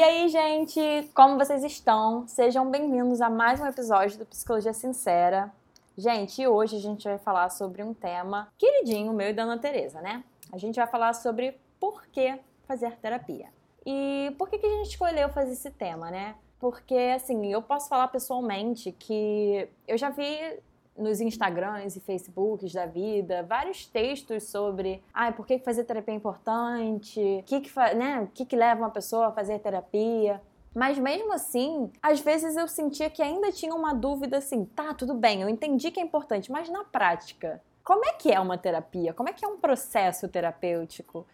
[0.00, 0.80] E aí, gente,
[1.12, 2.26] como vocês estão?
[2.26, 5.52] Sejam bem-vindos a mais um episódio do Psicologia Sincera.
[5.94, 10.00] Gente, hoje a gente vai falar sobre um tema queridinho meu e da Ana Tereza,
[10.00, 10.24] né?
[10.50, 12.34] A gente vai falar sobre por que
[12.66, 13.48] fazer terapia.
[13.84, 16.34] E por que, que a gente escolheu fazer esse tema, né?
[16.58, 20.60] Porque, assim, eu posso falar pessoalmente que eu já vi
[21.00, 26.16] nos Instagrams e Facebooks da vida vários textos sobre ah, por que fazer terapia é
[26.16, 30.40] importante, o que, que, né, que, que leva uma pessoa a fazer terapia.
[30.74, 35.14] Mas mesmo assim, às vezes eu sentia que ainda tinha uma dúvida assim, tá, tudo
[35.14, 39.12] bem, eu entendi que é importante, mas na prática, como é que é uma terapia?
[39.12, 41.26] Como é que é um processo terapêutico?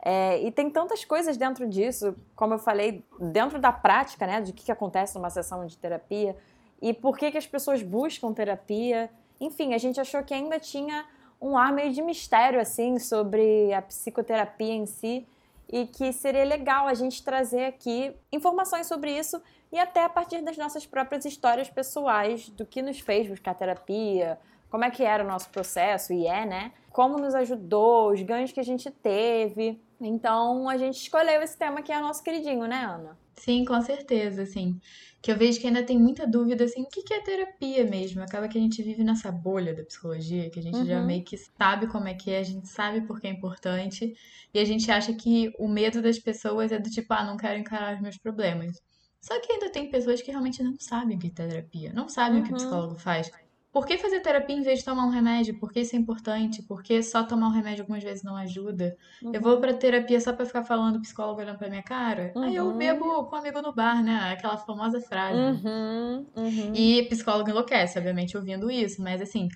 [0.00, 4.52] É, e tem tantas coisas dentro disso, como eu falei, dentro da prática, né, de
[4.52, 6.36] que, que acontece numa sessão de terapia
[6.80, 9.10] e por que, que as pessoas buscam terapia.
[9.40, 11.04] Enfim, a gente achou que ainda tinha
[11.40, 15.26] um ar meio de mistério, assim, sobre a psicoterapia em si
[15.68, 19.40] e que seria legal a gente trazer aqui informações sobre isso
[19.72, 24.38] e até a partir das nossas próprias histórias pessoais do que nos fez buscar terapia,
[24.70, 26.72] como é que era o nosso processo e é, né?
[26.90, 29.80] Como nos ajudou, os ganhos que a gente teve.
[30.00, 33.18] Então a gente escolheu esse tema que é nosso queridinho, né, Ana?
[33.36, 34.80] Sim, com certeza, assim.
[35.24, 38.22] Que eu vejo que ainda tem muita dúvida, assim, o que que é terapia mesmo?
[38.22, 41.06] Acaba que a gente vive nessa bolha da psicologia, que a gente já Uhum.
[41.06, 44.14] meio que sabe como é que é, a gente sabe por que é importante,
[44.52, 47.58] e a gente acha que o medo das pessoas é do tipo, ah, não quero
[47.58, 48.82] encarar os meus problemas.
[49.20, 52.40] Só que ainda tem pessoas que realmente não sabem o que é terapia, não sabem
[52.42, 52.56] o que o Uhum.
[52.56, 53.30] psicólogo faz.
[53.74, 55.58] Por que fazer terapia em vez de tomar um remédio?
[55.58, 56.62] Por que isso é importante?
[56.62, 58.96] Por que só tomar um remédio algumas vezes não ajuda?
[59.32, 62.38] Eu vou pra terapia só pra ficar falando o psicólogo olhando pra minha cara?
[62.40, 62.76] Aí eu Uhum.
[62.78, 64.32] bebo com um amigo no bar, né?
[64.32, 65.60] Aquela famosa frase.
[65.66, 66.72] Uhum, uhum.
[66.74, 69.48] E psicólogo enlouquece, obviamente, ouvindo isso, mas assim,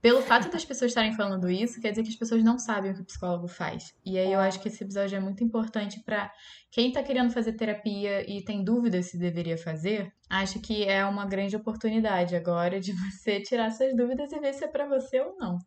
[0.00, 2.94] pelo fato das pessoas estarem falando isso, quer dizer que as pessoas não sabem o
[2.94, 3.94] que o psicólogo faz.
[4.04, 4.48] E aí eu É.
[4.48, 6.32] acho que esse episódio é muito importante pra
[6.70, 11.26] quem tá querendo fazer terapia e tem dúvida se deveria fazer, acho que é uma
[11.26, 15.36] grande oportunidade agora de você tirar suas dúvidas e ver se é pra você ou
[15.38, 15.58] não.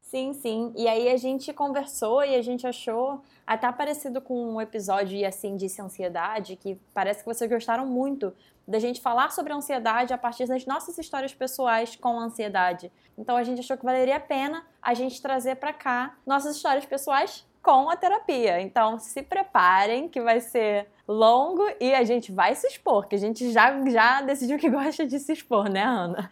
[0.00, 0.72] Sim, sim.
[0.76, 5.56] E aí a gente conversou e a gente achou até parecido com um episódio assim
[5.56, 8.32] disse ansiedade, que parece que vocês gostaram muito
[8.66, 12.92] da gente falar sobre a ansiedade a partir das nossas histórias pessoais com a ansiedade.
[13.18, 16.86] Então a gente achou que valeria a pena a gente trazer pra cá nossas histórias
[16.86, 18.60] pessoais com a terapia.
[18.60, 23.18] Então se preparem que vai ser longo e a gente vai se expor, que a
[23.18, 26.30] gente já já decidiu que gosta de se expor, né, Ana?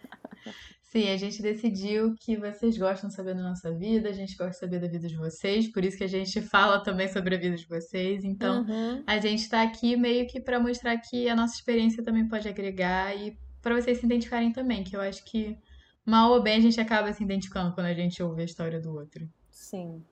[0.91, 4.51] Sim, a gente decidiu que vocês gostam de saber da nossa vida, a gente gosta
[4.51, 7.39] de saber da vida de vocês, por isso que a gente fala também sobre a
[7.39, 8.25] vida de vocês.
[8.25, 9.01] Então, Uhum.
[9.07, 13.15] a gente tá aqui meio que pra mostrar que a nossa experiência também pode agregar
[13.15, 15.57] e pra vocês se identificarem também, que eu acho que
[16.05, 18.93] mal ou bem a gente acaba se identificando quando a gente ouve a história do
[18.93, 19.25] outro.
[19.49, 20.03] Sim.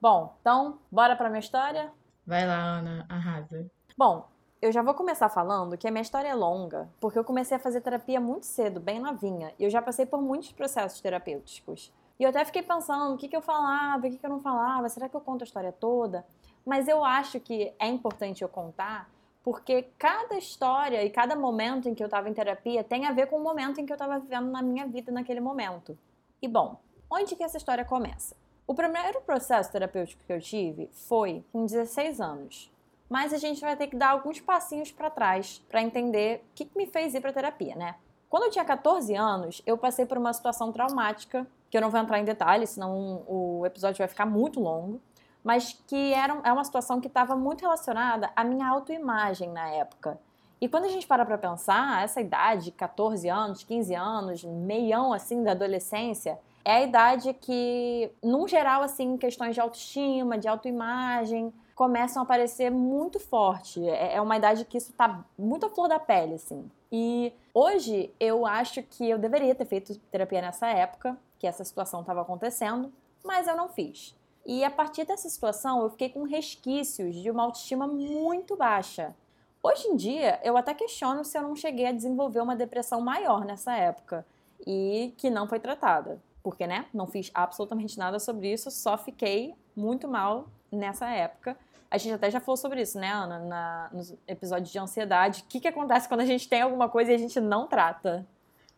[0.00, 1.92] Bom, então, bora pra minha história?
[2.26, 3.70] Vai lá, Ana, arrasa.
[3.96, 4.28] Bom,
[4.60, 7.60] eu já vou começar falando que a minha história é longa, porque eu comecei a
[7.60, 11.92] fazer terapia muito cedo, bem novinha, e eu já passei por muitos processos terapêuticos.
[12.18, 14.40] E eu até fiquei pensando o que, que eu falava, o que, que eu não
[14.40, 16.24] falava, será que eu conto a história toda?
[16.64, 19.10] Mas eu acho que é importante eu contar,
[19.44, 23.26] porque cada história e cada momento em que eu estava em terapia tem a ver
[23.26, 25.96] com o momento em que eu estava vivendo na minha vida naquele momento.
[26.40, 26.80] E bom,
[27.10, 28.34] onde que essa história começa?
[28.66, 32.72] O primeiro processo terapêutico que eu tive foi com 16 anos.
[33.08, 36.68] Mas a gente vai ter que dar alguns passinhos para trás para entender o que,
[36.76, 37.94] me fez ir para terapia, né?
[38.28, 42.00] Quando eu tinha 14 anos, eu passei por uma situação traumática, que eu não vou
[42.00, 45.00] entrar em detalhes, senão o episódio vai ficar muito longo,
[45.44, 50.18] mas que era, é uma situação que estava muito relacionada à minha autoimagem na época.
[50.60, 55.44] E quando a gente para para pensar, essa idade, 14 anos, 15 anos, meião assim
[55.44, 62.22] da adolescência, é a idade que, num geral, assim, questões de autoestima, de autoimagem, começam
[62.22, 63.86] a aparecer muito forte.
[63.86, 66.68] É é uma idade que isso tá muito à flor da pele, assim.
[66.90, 72.00] E hoje eu acho que eu deveria ter feito terapia nessa época, que essa situação
[72.00, 72.90] estava acontecendo,
[73.22, 74.16] mas eu não fiz.
[74.44, 79.14] E a partir dessa situação eu fiquei com resquícios de uma autoestima muito baixa.
[79.62, 83.44] Hoje em dia, eu até questiono se eu não cheguei a desenvolver uma depressão maior
[83.44, 84.24] nessa época
[84.66, 86.22] e que não foi tratada.
[86.42, 91.58] Porque, né, não fiz absolutamente nada sobre isso, só fiquei muito mal nessa época.
[91.90, 95.42] A gente até já falou sobre isso, né, Ana, na, nos episódios de ansiedade.
[95.42, 98.26] O que, que acontece quando a gente tem alguma coisa e a gente não trata?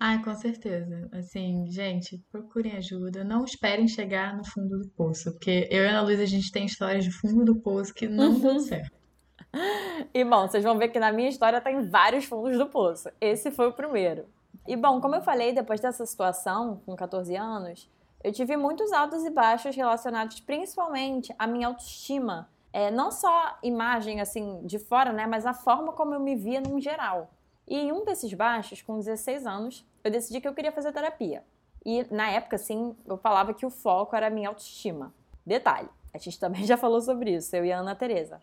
[0.01, 1.09] Ai, com certeza.
[1.13, 3.25] Assim, gente, procurem ajuda.
[3.25, 6.53] Não esperem chegar no fundo do poço, porque eu e a Ana Luísa, a gente
[6.53, 8.97] tem histórias de fundo do poço que não dão certo.
[10.15, 13.09] E bom, vocês vão ver que na minha história tem vários fundos do poço.
[13.21, 14.27] Esse foi o primeiro.
[14.67, 17.91] E bom, como eu falei, depois dessa situação, com 14 anos,
[18.23, 22.49] eu tive muitos altos e baixos relacionados principalmente à minha autoestima.
[22.73, 26.61] É, não só imagem assim de fora, né, mas a forma como eu me via
[26.61, 27.31] num geral.
[27.67, 31.45] E em um desses baixos, com 16 anos, eu decidi que eu queria fazer terapia.
[31.85, 35.13] E na época, assim, eu falava que o foco era a minha autoestima.
[35.45, 38.41] Detalhe, a gente também já falou sobre isso, eu e a Ana Teresa.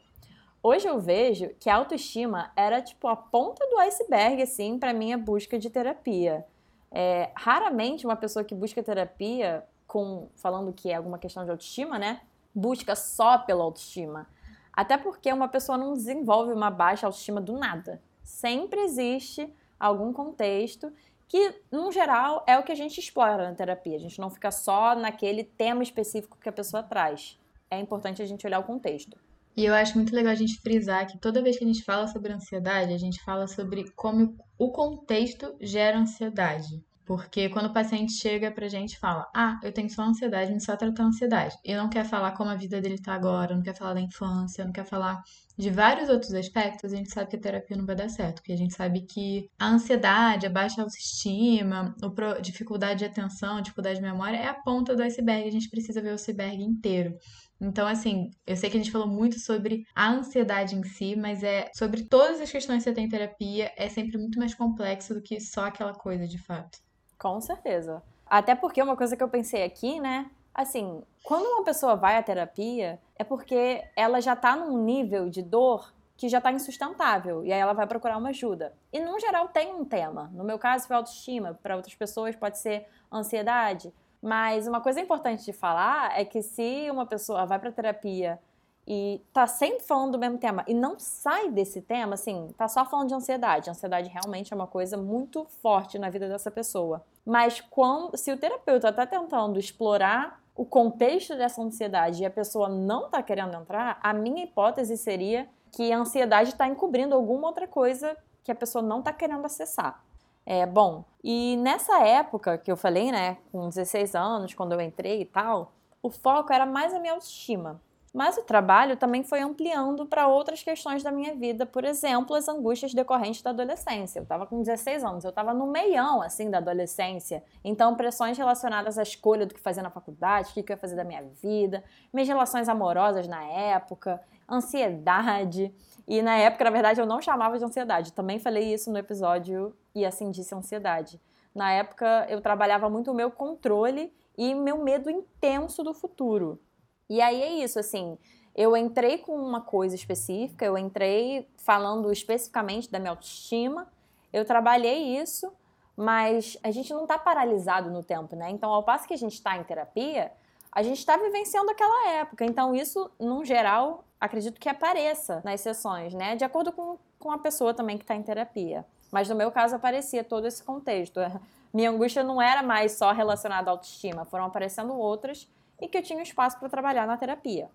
[0.62, 5.18] Hoje eu vejo que a autoestima era tipo a ponta do iceberg, assim, para minha
[5.18, 6.44] busca de terapia.
[6.92, 12.00] É, raramente uma pessoa que busca terapia, com falando que é alguma questão de autoestima,
[12.00, 12.22] né?
[12.56, 14.28] Busca só pela autoestima.
[14.72, 18.02] Até porque uma pessoa não desenvolve uma baixa autoestima do nada.
[18.24, 20.92] Sempre existe algum contexto
[21.28, 23.96] que, no geral, é o que a gente explora na terapia.
[23.96, 27.38] A gente não fica só naquele tema específico que a pessoa traz.
[27.70, 29.18] É importante a gente olhar o contexto.
[29.58, 32.08] E eu acho muito legal a gente frisar que toda vez que a gente fala
[32.08, 36.84] sobre ansiedade, a gente fala sobre como o contexto gera ansiedade.
[37.06, 40.60] Porque quando o paciente chega pra gente e fala, ah, eu tenho só ansiedade, me
[40.60, 41.56] só tratar ansiedade.
[41.64, 44.66] E não quer falar como a vida dele tá agora, não quer falar da infância,
[44.66, 45.22] não quer falar
[45.58, 48.38] de vários outros aspectos, a gente sabe que a terapia não vai dar certo.
[48.38, 53.98] Porque a gente sabe que a ansiedade, a baixa autoestima, a dificuldade de atenção, dificuldade
[53.98, 55.48] de memória é a ponta do iceberg.
[55.48, 57.16] A gente precisa ver o iceberg inteiro.
[57.62, 61.44] Então, assim, eu sei que a gente falou muito sobre a ansiedade em si, mas
[61.44, 65.14] é sobre todas as questões que você tem em terapia, é sempre muito mais complexo
[65.14, 66.85] do que só aquela coisa de fato.
[67.26, 68.04] Com certeza.
[68.24, 70.30] Até porque uma coisa que eu pensei aqui, né?
[70.54, 75.42] Assim, quando uma pessoa vai à terapia, é porque ela já tá num nível de
[75.42, 77.44] dor que já tá insustentável.
[77.44, 78.74] E aí ela vai procurar uma ajuda.
[78.94, 80.30] E, no geral, tem um tema.
[80.36, 81.60] No meu caso, foi autoestima.
[81.64, 83.92] Para outras pessoas, pode ser ansiedade.
[84.22, 88.40] Mas uma coisa importante de falar é que se uma pessoa vai para terapia
[88.88, 92.86] e tá sempre falando do mesmo tema e não sai desse tema, assim, tá só
[92.86, 93.68] falando de ansiedade.
[93.68, 97.04] ansiedade realmente é uma coisa muito forte na vida dessa pessoa.
[97.26, 102.70] Mas quando, se o terapeuta tá tentando explorar o contexto dessa ansiedade e a pessoa
[102.70, 107.68] não tá querendo entrar, a minha hipótese seria que a ansiedade está encobrindo alguma outra
[107.68, 110.04] coisa que a pessoa não tá querendo acessar.
[110.46, 115.22] É, bom, e nessa época que eu falei, né, com 16 anos, quando eu entrei
[115.22, 115.74] e tal,
[116.04, 117.82] o foco era mais a minha autoestima.
[118.16, 122.48] Mas o trabalho também foi ampliando para outras questões da minha vida, por exemplo, as
[122.48, 124.20] angústias decorrentes da adolescência.
[124.20, 127.44] Eu estava com 16 anos, eu estava no meião assim da adolescência.
[127.62, 130.96] Então, pressões relacionadas à escolha do que fazer na faculdade, o que eu ia fazer
[130.96, 131.84] da minha vida,
[132.14, 135.76] minhas relações amorosas na época, ansiedade.
[136.08, 138.14] E na época, na verdade, eu não chamava de ansiedade.
[138.14, 141.20] Também falei isso no episódio e assim disse ansiedade.
[141.54, 146.62] Na época, eu trabalhava muito o meu controle e meu medo intenso do futuro.
[147.10, 148.18] E aí é isso, assim,
[148.56, 153.88] eu entrei com uma coisa específica, eu entrei falando especificamente da minha autoestima,
[154.32, 155.52] eu trabalhei isso,
[155.96, 158.50] mas a gente não está paralisado no tempo, né?
[158.50, 160.32] Então, ao passo que a gente está em terapia,
[160.72, 162.44] a gente está vivenciando aquela época.
[162.44, 166.36] Então, isso, num geral, acredito que apareça nas sessões, né?
[166.36, 168.86] De acordo com, com a pessoa também que está em terapia.
[169.12, 171.20] Mas no meu caso aparecia todo esse contexto.
[171.74, 175.48] Minha angústia não era mais só relacionada à autoestima, foram aparecendo outras
[175.82, 177.70] e que eu tinha espaço para trabalhar na terapia.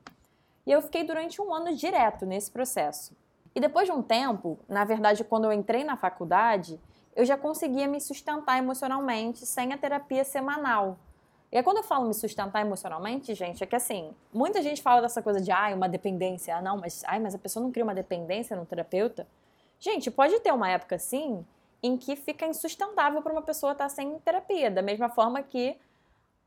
[0.66, 3.16] E eu fiquei durante um ano direto nesse processo.
[3.54, 6.78] E depois de um tempo, na verdade, quando eu entrei na faculdade,
[7.16, 10.98] eu já conseguia me sustentar emocionalmente sem a terapia semanal.
[11.52, 15.02] E aí, quando eu falo me sustentar emocionalmente, gente, é que assim, muita gente fala
[15.02, 16.56] dessa coisa de, ai, uma dependência.
[16.56, 19.26] Ah, não, mas, ai, mas a pessoa não cria uma dependência no terapeuta.
[19.80, 21.44] Gente, pode ter uma época assim
[21.82, 25.76] em que fica insustentável para uma pessoa estar tá sem terapia, da mesma forma que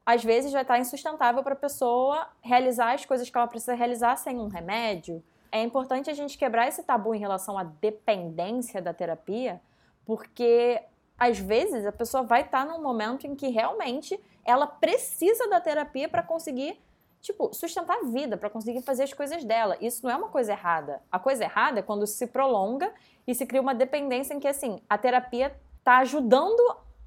[0.06, 3.74] às vezes vai estar tá insustentável para a pessoa realizar as coisas que ela precisa
[3.74, 5.24] realizar sem um remédio.
[5.52, 9.62] É importante a gente quebrar esse tabu em relação à dependência da terapia,
[10.06, 10.82] porque
[11.18, 16.10] às vezes a pessoa vai estar num momento em que realmente ela precisa da terapia
[16.10, 16.82] para conseguir,
[17.22, 19.78] tipo, sustentar a vida, para conseguir fazer as coisas dela.
[19.80, 21.02] Isso não é uma coisa errada.
[21.10, 22.92] A coisa errada é quando se prolonga
[23.26, 26.62] e se cria uma dependência em que, assim, a terapia está ajudando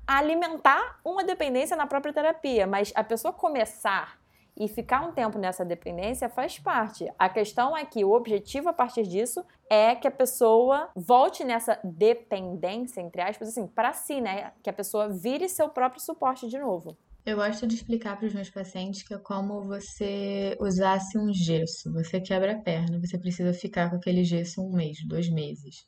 [0.07, 4.19] alimentar uma dependência na própria terapia, mas a pessoa começar
[4.59, 7.07] e ficar um tempo nessa dependência faz parte.
[7.19, 11.79] A questão é que o objetivo a partir disso é que a pessoa volte nessa
[11.85, 14.53] dependência, entre aspas, assim, para si, né?
[14.63, 16.97] Que a pessoa vire seu próprio suporte de novo.
[17.27, 21.93] Eu gosto de explicar para os meus pacientes que é como você usasse um gesso.
[21.93, 25.85] Você quebra a perna, você precisa ficar com aquele gesso um mês, dois meses.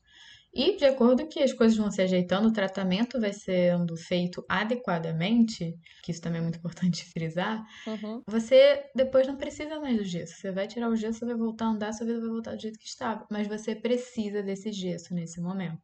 [0.55, 5.75] E de acordo que as coisas vão se ajeitando, o tratamento vai sendo feito adequadamente,
[6.03, 8.25] que isso também é muito importante frisar, Uhum.
[8.27, 10.35] você depois não precisa mais do gesso.
[10.37, 12.61] Você vai tirar o gesso, você vai voltar a andar, sua vida vai voltar do
[12.63, 13.27] jeito que estava.
[13.31, 15.79] Mas você precisa desse gesso nesse momento.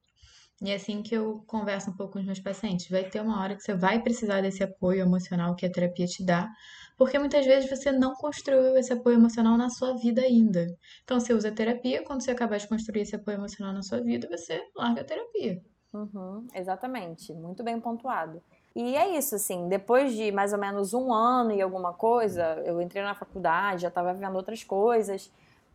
[0.62, 2.88] E é assim que eu converso um pouco com os meus pacientes.
[2.88, 6.24] Vai ter uma hora que você vai precisar desse apoio emocional que a terapia te
[6.24, 6.48] dá,
[6.96, 10.66] porque muitas vezes você não construiu esse apoio emocional na sua vida ainda.
[11.02, 14.00] Então, você usa a terapia, quando você acabar de construir esse apoio emocional na sua
[14.00, 15.62] vida, você larga a terapia.
[15.92, 18.42] Uhum, exatamente, muito bem pontuado.
[18.74, 22.80] E é isso, assim, depois de mais ou menos um ano e alguma coisa, eu
[22.80, 25.30] entrei na faculdade, já estava vendo outras coisas,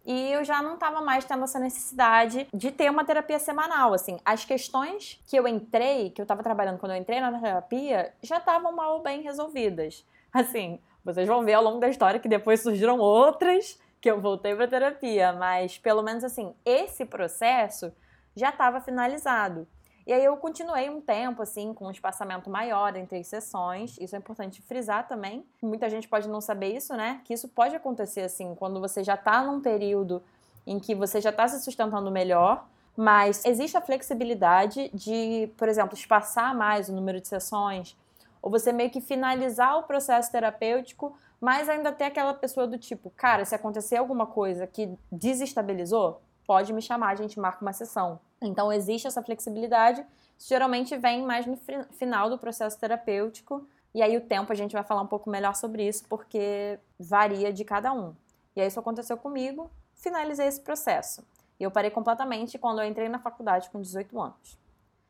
[0.06, 4.18] e eu já não estava mais tendo essa necessidade de ter uma terapia semanal, assim.
[4.26, 8.38] As questões que eu entrei, que eu estava trabalhando quando eu entrei na terapia, já
[8.38, 10.06] estavam mal ou bem resolvidas.
[10.32, 14.56] Assim, vocês vão ver ao longo da história que depois surgiram outras que eu voltei
[14.56, 17.92] para terapia, mas pelo menos assim, esse processo
[18.36, 19.68] já estava finalizado.
[20.08, 23.96] E aí eu continuei um tempo, assim, com um espaçamento maior entre as sessões.
[24.00, 25.46] Isso é importante frisar também.
[25.62, 27.22] Muita gente pode não saber isso, né?
[27.26, 30.24] Que isso pode acontecer, assim, quando você já está num período
[30.66, 32.66] em que você já está se sustentando melhor,
[32.98, 37.96] mas existe a flexibilidade de, por exemplo, espaçar mais o número de sessões,
[38.42, 43.10] ou você meio que finalizar o processo terapêutico, mas ainda ter aquela pessoa do tipo,
[43.12, 48.20] cara, se acontecer alguma coisa que desestabilizou, pode me chamar, a gente marca uma sessão.
[48.42, 50.06] Então existe essa flexibilidade,
[50.38, 51.58] geralmente vem mais no
[51.92, 55.56] final do processo terapêutico, e aí o tempo a gente vai falar um pouco melhor
[55.56, 58.14] sobre isso, porque varia de cada um.
[58.56, 61.24] E aí isso aconteceu comigo, finalizei esse processo.
[61.60, 64.58] E eu parei completamente quando eu entrei na faculdade com 18 anos.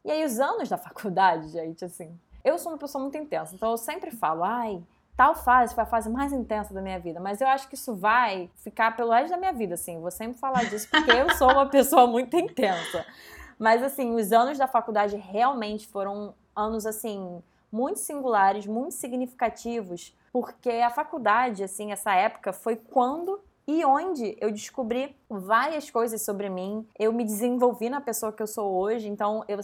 [0.04, 3.72] E aí os anos da faculdade, gente, assim, eu sou uma pessoa muito intensa, então
[3.72, 4.82] eu sempre falo, ai,
[5.16, 7.94] tal fase foi a fase mais intensa da minha vida, mas eu acho que isso
[7.94, 10.00] vai ficar pelo resto da minha vida, assim.
[10.00, 13.06] Vou sempre falar disso porque eu sou uma pessoa muito intensa.
[13.60, 20.70] Mas assim, os anos da faculdade realmente foram anos assim muito singulares, muito significativos, porque
[20.70, 26.88] a faculdade, assim, essa época foi quando e onde eu descobri várias coisas sobre mim.
[26.98, 29.60] Eu me desenvolvi na pessoa que eu sou hoje, então eu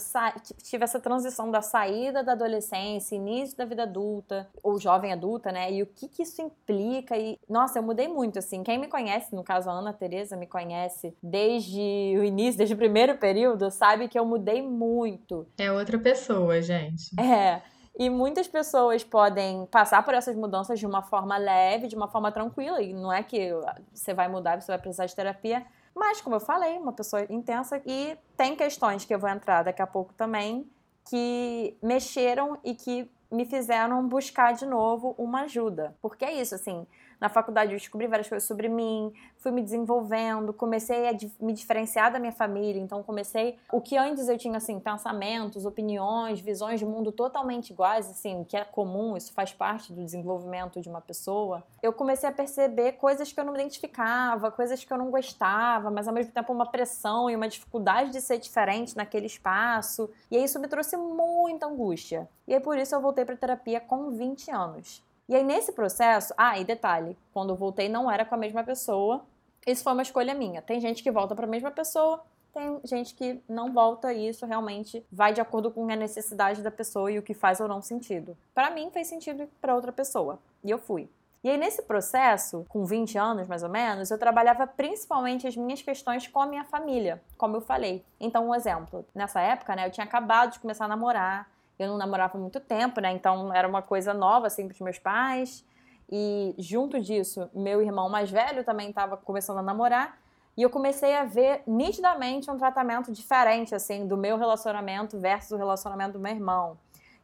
[0.62, 5.72] tive essa transição da saída da adolescência, início da vida adulta, ou jovem adulta, né?
[5.72, 7.18] E o que, que isso implica.
[7.18, 8.62] E, nossa, eu mudei muito, assim.
[8.62, 12.78] Quem me conhece, no caso a Ana Tereza me conhece desde o início, desde o
[12.78, 15.48] primeiro período, sabe que eu mudei muito.
[15.58, 17.10] É outra pessoa, gente.
[17.20, 17.60] É.
[17.98, 22.30] E muitas pessoas podem passar por essas mudanças de uma forma leve, de uma forma
[22.30, 22.82] tranquila.
[22.82, 23.50] E não é que
[23.92, 25.64] você vai mudar, você vai precisar de terapia.
[25.94, 27.80] Mas, como eu falei, uma pessoa intensa.
[27.86, 30.70] E tem questões que eu vou entrar daqui a pouco também
[31.08, 35.96] que mexeram e que me fizeram buscar de novo uma ajuda.
[36.02, 36.86] Porque é isso, assim,
[37.20, 42.12] na faculdade eu descobri várias coisas sobre mim, fui me desenvolvendo, comecei a me diferenciar
[42.12, 46.86] da minha família, então comecei o que antes eu tinha assim, pensamentos, opiniões, visões de
[46.86, 51.62] mundo totalmente iguais, assim, que é comum, isso faz parte do desenvolvimento de uma pessoa.
[51.82, 55.90] Eu comecei a perceber coisas que eu não me identificava, coisas que eu não gostava,
[55.90, 60.10] mas ao mesmo tempo uma pressão e uma dificuldade de ser diferente naquele espaço.
[60.30, 62.28] E isso me trouxe muita angústia.
[62.46, 65.05] E aí por isso eu voltei para terapia com 20 anos.
[65.28, 68.62] E aí, nesse processo, ah, e detalhe, quando eu voltei não era com a mesma
[68.62, 69.24] pessoa.
[69.66, 70.62] Isso foi uma escolha minha.
[70.62, 72.22] Tem gente que volta para a mesma pessoa,
[72.54, 76.70] tem gente que não volta e isso realmente vai de acordo com a necessidade da
[76.70, 78.36] pessoa e o que faz ou não sentido.
[78.54, 80.38] Para mim fez sentido para outra pessoa.
[80.64, 81.10] E eu fui.
[81.44, 85.82] E aí, nesse processo, com 20 anos mais ou menos, eu trabalhava principalmente as minhas
[85.82, 88.04] questões com a minha família, como eu falei.
[88.18, 91.96] Então, um exemplo: nessa época, né, eu tinha acabado de começar a namorar, eu não
[91.96, 93.12] namorava muito tempo, né?
[93.12, 95.64] Então era uma coisa nova assim para os meus pais.
[96.10, 100.18] E junto disso, meu irmão mais velho também estava começando a namorar.
[100.56, 105.56] E eu comecei a ver nitidamente um tratamento diferente, assim, do meu relacionamento versus o
[105.56, 106.78] relacionamento do meu irmão.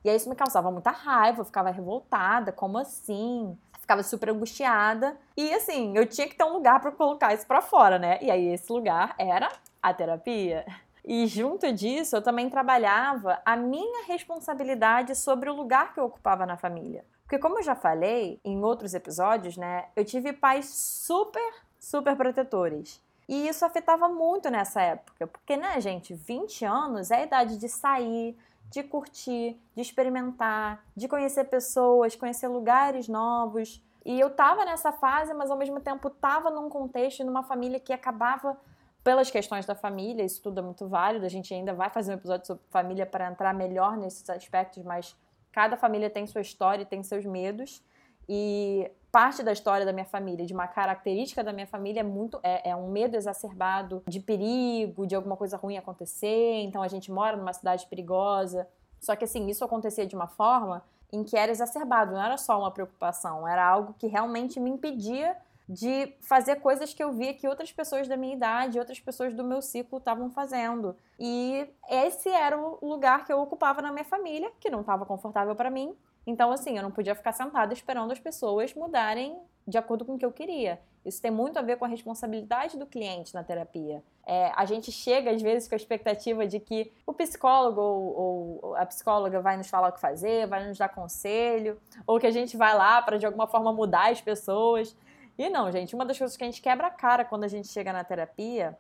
[0.05, 3.57] E aí isso me causava muita raiva, eu ficava revoltada, como assim?
[3.81, 5.17] Ficava super angustiada.
[5.35, 8.19] E assim, eu tinha que ter um lugar para colocar isso para fora, né?
[8.21, 9.49] E aí esse lugar era
[9.83, 10.67] a terapia.
[11.05, 16.47] E junto disso, eu também trabalhava a minha responsabilidade sobre o lugar que eu ocupava
[16.47, 17.05] na família.
[17.23, 23.03] Porque como eu já falei em outros episódios, né, eu tive pais super, super protetores.
[23.29, 27.69] E isso afetava muito nessa época, porque, né, gente, 20 anos é a idade de
[27.69, 28.37] sair,
[28.71, 33.83] de curtir, de experimentar, de conhecer pessoas, conhecer lugares novos.
[34.05, 37.93] E eu tava nessa fase, mas ao mesmo tempo tava num contexto, numa família que
[37.93, 38.57] acabava
[39.03, 41.27] pelas questões da família, isso tudo é muito válido.
[41.27, 45.17] A gente ainda vai fazer um episódio sobre família para entrar melhor nesses aspectos, mas
[45.51, 47.83] cada família tem sua história e tem seus medos.
[48.29, 52.39] E parte da história da minha família, de uma característica da minha família é muito
[52.43, 56.63] é, é, um medo exacerbado de perigo, de alguma coisa ruim acontecer.
[56.63, 58.69] Então a gente mora numa cidade perigosa.
[59.01, 60.83] Só que assim, isso acontecia de uma forma
[61.13, 65.37] em que era exacerbado, não era só uma preocupação, era algo que realmente me impedia
[65.73, 69.43] de fazer coisas que eu via que outras pessoas da minha idade, outras pessoas do
[69.43, 70.95] meu ciclo estavam fazendo.
[71.19, 75.55] E esse era o lugar que eu ocupava na minha família, que não estava confortável
[75.57, 79.37] para mim, então, assim, eu não podia ficar sentada esperando as pessoas mudarem
[79.67, 80.81] de acordo com o que eu queria.
[81.05, 84.03] Isso tem muito a ver com a responsabilidade do cliente na terapia.
[84.25, 88.77] É, a gente chega, às vezes, com a expectativa de que o psicólogo ou, ou,
[88.77, 91.77] a psicóloga vai nos falar o que fazer, vai nos dar conselho,
[92.07, 94.97] ou que a gente vai lá para, de alguma forma, mudar as pessoas.
[95.39, 97.69] E não, gente, uma das coisas que a gente quebra a cara quando a gente
[97.69, 98.77] chega na terapia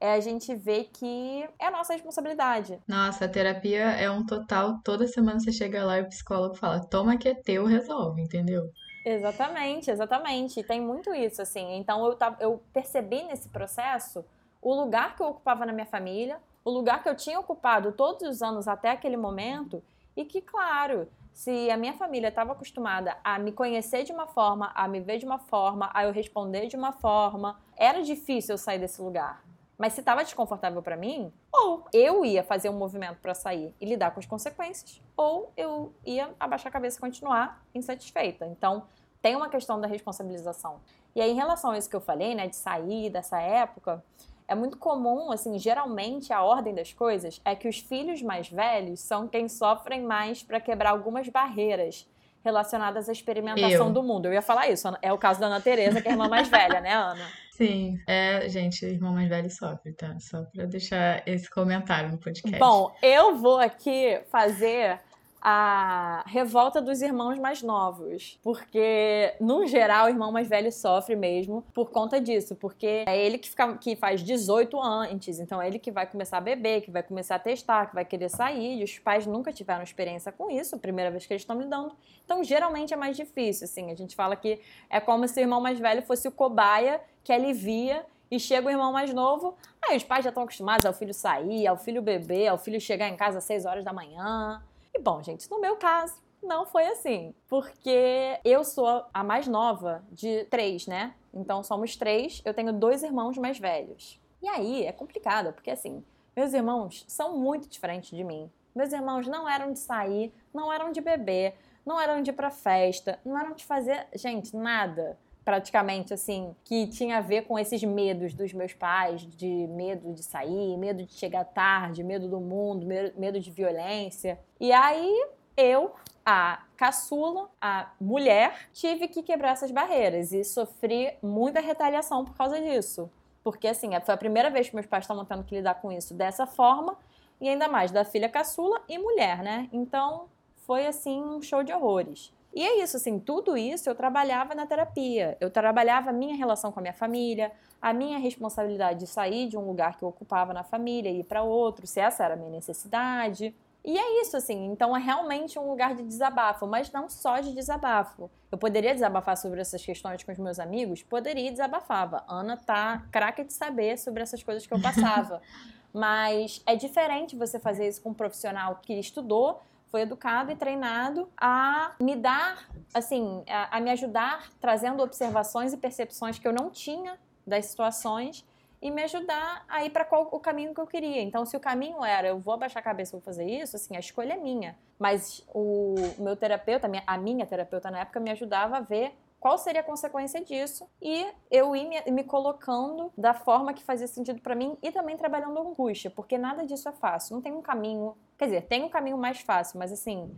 [0.00, 2.78] é a gente ver que é a nossa responsabilidade.
[2.86, 4.78] Nossa, a terapia é um total.
[4.84, 8.70] Toda semana você chega lá e o psicólogo fala: toma que é teu, resolve, entendeu?
[9.04, 10.60] Exatamente, exatamente.
[10.60, 11.76] E tem muito isso, assim.
[11.76, 14.24] Então eu, eu percebi nesse processo
[14.60, 18.28] o lugar que eu ocupava na minha família, o lugar que eu tinha ocupado todos
[18.28, 19.82] os anos até aquele momento,
[20.16, 24.72] e que, claro, se a minha família estava acostumada a me conhecer de uma forma,
[24.74, 28.58] a me ver de uma forma, a eu responder de uma forma, era difícil eu
[28.58, 29.44] sair desse lugar.
[29.76, 33.84] Mas se estava desconfortável para mim, ou eu ia fazer um movimento para sair e
[33.84, 38.46] lidar com as consequências, ou eu ia abaixar a cabeça e continuar insatisfeita.
[38.46, 38.84] Então,
[39.20, 40.80] tem uma questão da responsabilização.
[41.14, 44.02] E aí, em relação a isso que eu falei, né, de sair dessa época,
[44.48, 49.00] é muito comum, assim, geralmente a ordem das coisas é que os filhos mais velhos
[49.00, 52.06] são quem sofrem mais para quebrar algumas barreiras
[52.44, 53.92] relacionadas à experimentação eu.
[53.92, 54.26] do mundo.
[54.26, 56.48] Eu ia falar isso, é o caso da Ana Tereza, que é a irmã mais
[56.48, 57.26] velha, né, Ana?
[57.56, 60.14] Sim, é, gente, irmão mais velho sofre, tá?
[60.20, 62.58] Só pra deixar esse comentário no podcast.
[62.58, 65.00] Bom, eu vou aqui fazer
[65.48, 68.36] a revolta dos irmãos mais novos.
[68.42, 72.56] Porque, no geral, o irmão mais velho sofre mesmo por conta disso.
[72.56, 75.38] Porque é ele que, fica, que faz 18 antes.
[75.38, 78.04] Então, é ele que vai começar a beber, que vai começar a testar, que vai
[78.04, 78.80] querer sair.
[78.80, 81.94] E os pais nunca tiveram experiência com isso, primeira vez que eles estão lidando.
[82.24, 83.92] Então, geralmente é mais difícil, assim.
[83.92, 87.32] A gente fala que é como se o irmão mais velho fosse o cobaia que
[87.32, 91.14] alivia e chega o irmão mais novo, aí os pais já estão acostumados ao filho
[91.14, 94.60] sair, ao filho beber, ao filho chegar em casa às 6 horas da manhã.
[94.96, 97.34] E bom, gente, no meu caso, não foi assim.
[97.48, 101.14] Porque eu sou a mais nova de três, né?
[101.34, 104.18] Então somos três, eu tenho dois irmãos mais velhos.
[104.42, 106.02] E aí é complicado, porque assim,
[106.34, 108.50] meus irmãos são muito diferentes de mim.
[108.74, 111.54] Meus irmãos não eram de sair, não eram de beber,
[111.84, 116.88] não eram de ir pra festa, não eram de fazer, gente, nada praticamente assim, que
[116.88, 121.12] tinha a ver com esses medos dos meus pais, de medo de sair, medo de
[121.12, 122.84] chegar tarde, medo do mundo,
[123.16, 124.40] medo de violência.
[124.58, 131.60] E aí eu, a caçula, a mulher, tive que quebrar essas barreiras e sofri muita
[131.60, 133.08] retaliação por causa disso.
[133.44, 136.12] Porque assim, foi a primeira vez que meus pais estavam tendo que lidar com isso
[136.12, 136.98] dessa forma,
[137.40, 139.68] e ainda mais da filha caçula e mulher, né?
[139.72, 140.24] Então
[140.66, 142.34] foi assim um show de horrores.
[142.56, 145.36] E é isso, assim, tudo isso eu trabalhava na terapia.
[145.42, 149.58] Eu trabalhava a minha relação com a minha família, a minha responsabilidade de sair de
[149.58, 152.36] um lugar que eu ocupava na família e ir para outro, se essa era a
[152.36, 153.54] minha necessidade.
[153.84, 157.52] E é isso, assim, então é realmente um lugar de desabafo, mas não só de
[157.52, 158.30] desabafo.
[158.50, 161.02] Eu poderia desabafar sobre essas questões com os meus amigos?
[161.02, 162.24] Poderia e desabafava.
[162.26, 165.42] Ana tá craque de saber sobre essas coisas que eu passava.
[165.92, 171.28] mas é diferente você fazer isso com um profissional que estudou, foi educado e treinado
[171.36, 176.70] a me dar, assim, a, a me ajudar trazendo observações e percepções que eu não
[176.70, 178.44] tinha das situações
[178.80, 181.22] e me ajudar a ir para qual o caminho que eu queria.
[181.22, 184.00] Então, se o caminho era eu vou abaixar a cabeça, vou fazer isso, assim, a
[184.00, 184.76] escolha é minha.
[184.98, 189.80] Mas o meu terapeuta, a minha terapeuta na época, me ajudava a ver qual seria
[189.80, 194.56] a consequência disso e eu ir me, me colocando da forma que fazia sentido para
[194.56, 197.36] mim e também trabalhando angústia, porque nada disso é fácil.
[197.36, 200.36] Não tem um caminho, quer dizer, tem um caminho mais fácil, mas assim,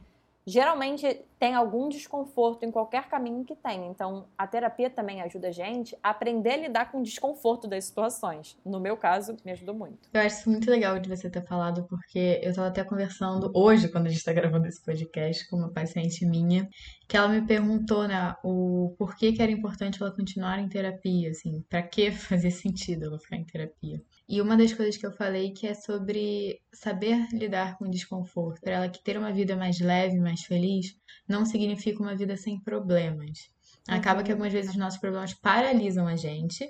[0.49, 3.87] geralmente tem algum desconforto em qualquer caminho que tenha.
[3.87, 7.85] Então, a terapia também ajuda a gente a aprender a lidar com o desconforto das
[7.85, 8.57] situações.
[8.65, 10.09] No meu caso, me ajudou muito.
[10.13, 13.89] Eu acho isso muito legal de você ter falado, porque eu estava até conversando hoje,
[13.89, 16.69] quando a gente está gravando esse podcast, com uma paciente minha,
[17.09, 21.63] que ela me perguntou, né, o porquê que era importante ela continuar em terapia, assim,
[21.69, 24.01] para que fazer sentido ela ficar em terapia.
[24.29, 28.61] E uma das coisas que eu falei que é sobre saber lidar com o desconforto,
[28.61, 30.95] para ela que ter uma vida mais leve, mais feliz,
[31.27, 33.49] não significa uma vida sem problemas.
[33.89, 34.35] Acaba que uhum.
[34.35, 36.69] algumas vezes os nossos problemas paralisam a gente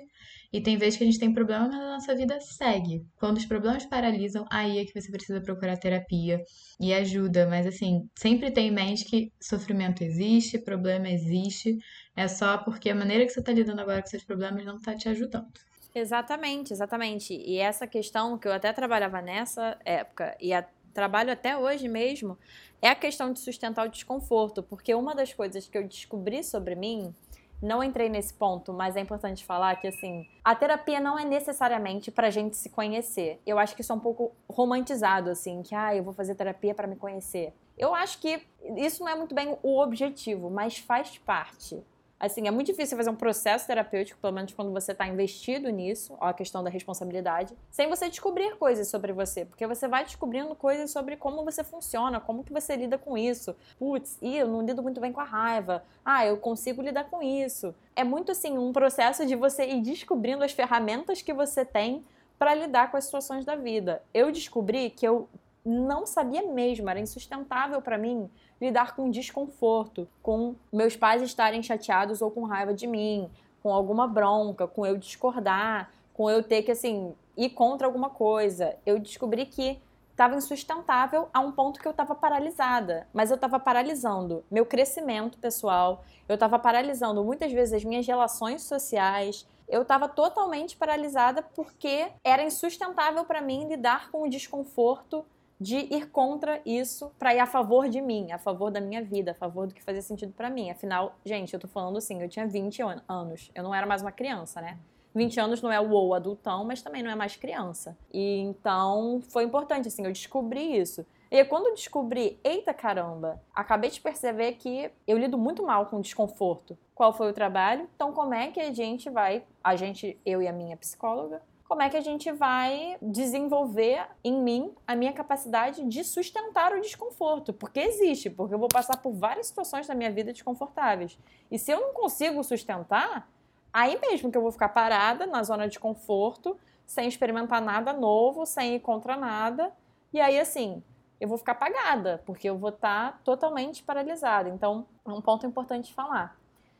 [0.53, 3.05] E tem vezes que a gente tem problema, mas a nossa vida segue.
[3.17, 6.41] Quando os problemas paralisam, aí é que você precisa procurar terapia
[6.79, 7.45] e ajuda.
[7.47, 11.77] Mas assim, sempre tem em mente que sofrimento existe, problema existe.
[12.15, 14.95] É só porque a maneira que você está lidando agora com seus problemas não está
[14.95, 15.68] te ajudando.
[15.93, 17.33] Exatamente, exatamente.
[17.33, 22.37] E essa questão que eu até trabalhava nessa época e a, trabalho até hoje mesmo
[22.81, 26.75] é a questão de sustentar o desconforto, porque uma das coisas que eu descobri sobre
[26.75, 27.13] mim
[27.61, 32.09] não entrei nesse ponto, mas é importante falar que assim, a terapia não é necessariamente
[32.09, 33.39] pra gente se conhecer.
[33.45, 36.73] Eu acho que isso é um pouco romantizado assim, que ah, eu vou fazer terapia
[36.73, 37.53] para me conhecer.
[37.77, 38.41] Eu acho que
[38.77, 41.81] isso não é muito bem o objetivo, mas faz parte.
[42.19, 46.17] Assim, é muito difícil fazer um processo terapêutico, pelo menos quando você está investido nisso,
[46.19, 50.53] ó, a questão da responsabilidade, sem você descobrir coisas sobre você, porque você vai descobrindo
[50.53, 53.55] coisas sobre como você funciona, como que você lida com isso.
[53.77, 55.81] Putz, e eu não lido muito bem com a raiva.
[56.03, 57.73] Ah, eu consigo lidar com isso.
[57.95, 62.03] É muito assim um processo de você ir descobrindo as ferramentas que você tem
[62.37, 64.03] para lidar com as situações da vida.
[64.13, 65.29] Eu descobri que eu
[65.65, 68.29] não sabia mesmo, era insustentável para mim
[68.61, 73.29] lidar com desconforto, com meus pais estarem chateados ou com raiva de mim,
[73.61, 78.75] com alguma bronca, com eu discordar, com eu ter que assim ir contra alguma coisa.
[78.85, 79.79] Eu descobri que
[80.11, 85.37] estava insustentável a um ponto que eu estava paralisada, mas eu estava paralisando meu crescimento
[85.37, 92.07] pessoal, eu estava paralisando muitas vezes as minhas relações sociais, eu estava totalmente paralisada porque
[92.21, 95.25] era insustentável para mim lidar com o desconforto
[95.59, 99.31] de ir contra isso para ir a favor de mim, a favor da minha vida,
[99.31, 100.69] a favor do que fazia sentido para mim.
[100.69, 104.11] Afinal, gente, eu tô falando assim, eu tinha 20 anos, eu não era mais uma
[104.11, 104.77] criança, né?
[105.13, 107.97] 20 anos não é o ou adultão, mas também não é mais criança.
[108.13, 111.05] E então foi importante, assim, eu descobri isso.
[111.31, 116.01] E quando eu descobri, eita caramba, acabei de perceber que eu lido muito mal com
[116.01, 116.77] desconforto.
[116.95, 117.87] Qual foi o trabalho?
[117.95, 121.83] Então, como é que a gente vai, a gente, eu e a minha psicóloga, como
[121.83, 127.53] é que a gente vai desenvolver em mim a minha capacidade de sustentar o desconforto,
[127.53, 131.15] porque existe, porque eu vou passar por várias situações da minha vida desconfortáveis.
[131.51, 133.29] E se eu não consigo sustentar,
[133.71, 138.47] aí mesmo que eu vou ficar parada na zona de conforto, sem experimentar nada novo,
[138.47, 139.71] sem ir contra nada,
[140.11, 140.81] e aí assim,
[141.21, 144.49] eu vou ficar apagada, porque eu vou estar tá totalmente paralisada.
[144.49, 146.35] Então, é um ponto importante falar.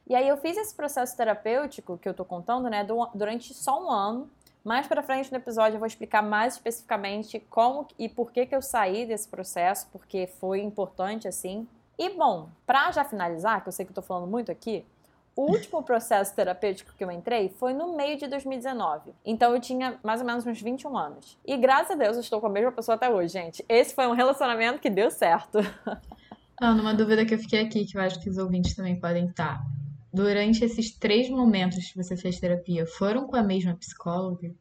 [0.07, 3.91] E aí eu fiz esse processo terapêutico que eu tô contando, né, durante só um
[3.91, 4.27] ano.
[4.63, 8.55] Mais para frente no episódio eu vou explicar mais especificamente como e por que, que
[8.55, 11.67] eu saí desse processo, porque foi importante assim.
[11.97, 14.85] E bom, para já finalizar, que eu sei que eu tô falando muito aqui,
[15.35, 19.11] o último processo terapêutico que eu entrei foi no meio de 2019.
[19.25, 21.37] Então eu tinha mais ou menos uns 21 anos.
[21.45, 23.65] E graças a Deus eu estou com a mesma pessoa até hoje, gente.
[23.67, 25.59] Esse foi um relacionamento que deu certo.
[26.59, 29.27] Não, numa dúvida que eu fiquei aqui, que eu acho que os ouvintes também podem
[29.27, 29.63] estar
[30.11, 34.51] durante esses três momentos que você fez terapia, foram com a mesma psicóloga?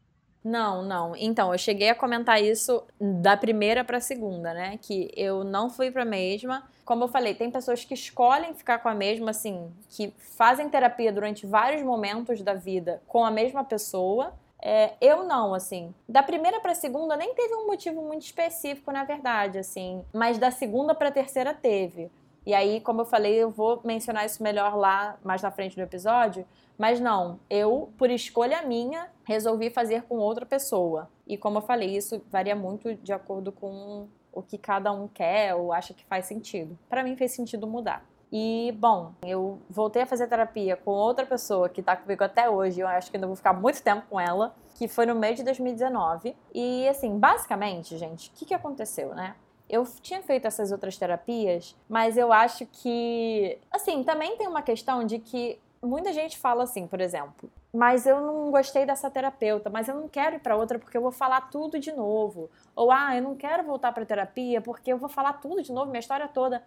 [0.45, 1.17] Não, não.
[1.17, 4.79] Então, eu cheguei a comentar isso da primeira para a segunda, né?
[4.81, 6.63] Que eu não fui para a mesma.
[6.85, 11.13] Como eu falei, tem pessoas que escolhem ficar com a mesma, assim, que fazem terapia
[11.13, 14.33] durante vários momentos da vida com a mesma pessoa.
[14.61, 15.95] É, eu não, assim.
[16.09, 20.03] Da primeira para a segunda nem teve um motivo muito específico, na verdade, assim.
[20.13, 22.11] Mas da segunda para a terceira teve.
[22.49, 25.83] E aí, como eu falei, eu vou mencionar isso melhor lá mais na frente do
[25.83, 26.47] episódio.
[26.79, 31.11] Mas não, eu, por escolha minha, resolvi fazer com outra pessoa.
[31.27, 35.55] E como eu falei, isso varia muito de acordo com o que cada um quer
[35.57, 36.79] ou acha que faz sentido.
[36.89, 38.03] Para mim fez sentido mudar.
[38.33, 42.81] E, bom, eu voltei a fazer terapia com outra pessoa que tá comigo até hoje,
[42.81, 45.45] eu acho que ainda vou ficar muito tempo com ela, que foi no mês de
[45.45, 46.35] 2019.
[46.55, 49.35] E, assim, basicamente, gente, o que, que aconteceu, né?
[49.69, 55.05] Eu tinha feito essas outras terapias, mas eu acho que, assim, também tem uma questão
[55.05, 59.89] de que muita gente fala assim, por exemplo, mas eu não gostei dessa terapeuta, mas
[59.89, 62.51] eu não quero ir para outra porque eu vou falar tudo de novo.
[62.75, 65.91] Ou ah, eu não quero voltar para terapia porque eu vou falar tudo de novo,
[65.91, 66.63] minha história toda.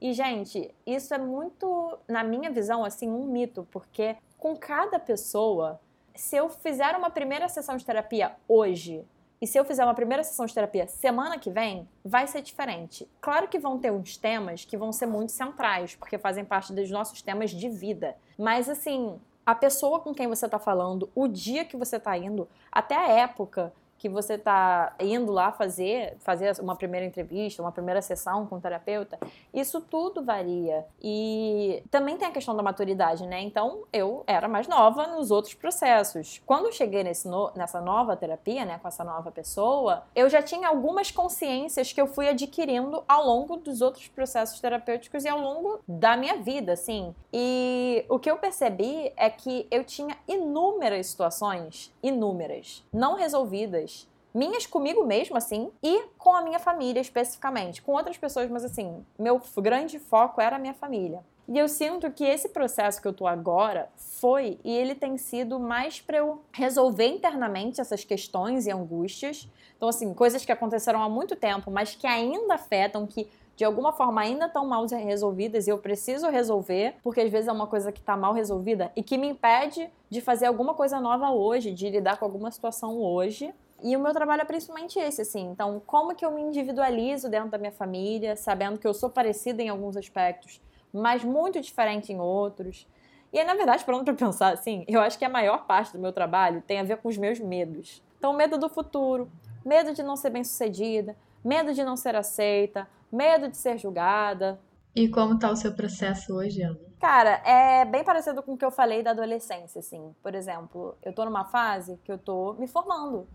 [0.00, 5.80] E gente, isso é muito, na minha visão, assim, um mito, porque com cada pessoa,
[6.14, 9.04] se eu fizer uma primeira sessão de terapia hoje,
[9.44, 13.06] e se eu fizer uma primeira sessão de terapia semana que vem, vai ser diferente.
[13.20, 16.90] Claro que vão ter uns temas que vão ser muito centrais, porque fazem parte dos
[16.90, 18.16] nossos temas de vida.
[18.38, 22.48] Mas assim, a pessoa com quem você está falando, o dia que você está indo,
[22.72, 23.70] até a época
[24.04, 28.60] que você tá indo lá fazer, fazer uma primeira entrevista, uma primeira sessão com o
[28.60, 29.18] terapeuta,
[29.50, 30.84] isso tudo varia.
[31.02, 33.40] E também tem a questão da maturidade, né?
[33.40, 36.42] Então, eu era mais nova nos outros processos.
[36.44, 40.42] Quando eu cheguei nesse no, nessa nova terapia, né, com essa nova pessoa, eu já
[40.42, 45.40] tinha algumas consciências que eu fui adquirindo ao longo dos outros processos terapêuticos e ao
[45.40, 47.14] longo da minha vida, assim.
[47.32, 53.93] E o que eu percebi é que eu tinha inúmeras situações, inúmeras, não resolvidas,
[54.34, 57.80] minhas comigo mesmo, assim, e com a minha família especificamente.
[57.80, 61.22] Com outras pessoas, mas assim, meu grande foco era a minha família.
[61.46, 65.60] E eu sinto que esse processo que eu tô agora foi e ele tem sido
[65.60, 69.48] mais para eu resolver internamente essas questões e angústias.
[69.76, 73.92] Então, assim, coisas que aconteceram há muito tempo, mas que ainda afetam, que de alguma
[73.92, 77.92] forma ainda estão mal resolvidas e eu preciso resolver, porque às vezes é uma coisa
[77.92, 81.88] que está mal resolvida e que me impede de fazer alguma coisa nova hoje, de
[81.90, 83.54] lidar com alguma situação hoje.
[83.84, 85.42] E o meu trabalho é principalmente esse, assim.
[85.50, 89.62] Então, como que eu me individualizo dentro da minha família, sabendo que eu sou parecida
[89.62, 90.58] em alguns aspectos,
[90.90, 92.88] mas muito diferente em outros.
[93.30, 95.98] E aí, na verdade, pronto para pensar assim, eu acho que a maior parte do
[95.98, 98.02] meu trabalho tem a ver com os meus medos.
[98.16, 99.30] Então, medo do futuro,
[99.62, 104.58] medo de não ser bem-sucedida, medo de não ser aceita, medo de ser julgada.
[104.96, 106.80] E como tá o seu processo hoje, Ana?
[106.98, 110.14] Cara, é bem parecido com o que eu falei da adolescência, assim.
[110.22, 113.28] Por exemplo, eu tô numa fase que eu tô me formando.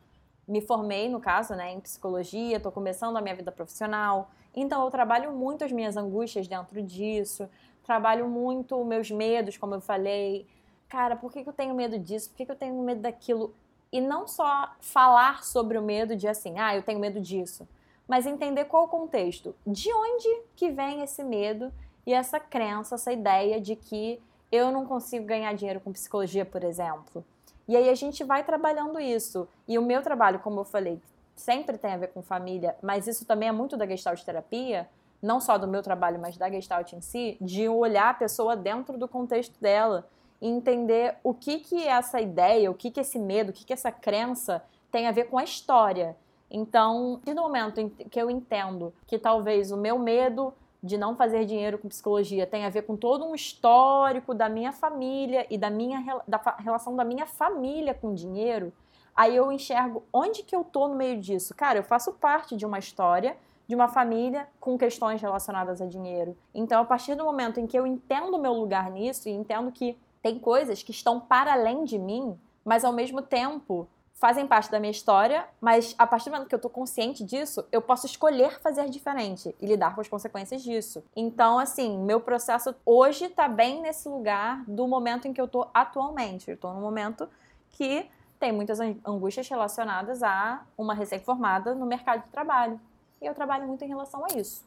[0.49, 4.31] Me formei, no caso, né, em psicologia, tô começando a minha vida profissional.
[4.55, 7.47] Então eu trabalho muito as minhas angústias dentro disso,
[7.83, 10.47] trabalho muito meus medos, como eu falei.
[10.87, 12.29] Cara, por que, que eu tenho medo disso?
[12.29, 13.53] Por que, que eu tenho medo daquilo?
[13.91, 17.67] E não só falar sobre o medo de assim, ah, eu tenho medo disso
[18.09, 19.55] mas entender qual o contexto.
[19.67, 21.71] De onde que vem esse medo
[22.07, 24.19] e essa crença, essa ideia de que
[24.51, 27.23] eu não consigo ganhar dinheiro com psicologia, por exemplo.
[27.69, 29.47] E aí a gente vai trabalhando isso.
[29.67, 30.99] E o meu trabalho, como eu falei,
[31.35, 34.89] sempre tem a ver com família, mas isso também é muito da Gestalt terapia,
[35.21, 38.97] não só do meu trabalho, mas da Gestalt em si, de olhar a pessoa dentro
[38.97, 40.09] do contexto dela
[40.41, 43.73] e entender o que que essa ideia, o que que esse medo, o que que
[43.73, 46.17] essa crença tem a ver com a história.
[46.49, 51.77] Então, no momento que eu entendo que talvez o meu medo de não fazer dinheiro
[51.77, 56.21] com psicologia tem a ver com todo um histórico da minha família e da minha
[56.27, 58.71] da relação da minha família com dinheiro,
[59.15, 61.53] aí eu enxergo onde que eu tô no meio disso.
[61.53, 63.35] Cara, eu faço parte de uma história
[63.67, 66.35] de uma família com questões relacionadas a dinheiro.
[66.55, 69.71] Então, a partir do momento em que eu entendo o meu lugar nisso e entendo
[69.71, 73.87] que tem coisas que estão para além de mim, mas ao mesmo tempo
[74.19, 77.65] fazem parte da minha história, mas a partir do momento que eu estou consciente disso,
[77.71, 81.01] eu posso escolher fazer diferente e lidar com as consequências disso.
[81.15, 85.69] Então, assim, meu processo hoje está bem nesse lugar do momento em que eu estou
[85.73, 86.49] atualmente.
[86.49, 87.29] Eu estou num momento
[87.69, 92.79] que tem muitas angústias relacionadas a uma recém-formada no mercado de trabalho.
[93.21, 94.65] E eu trabalho muito em relação a isso.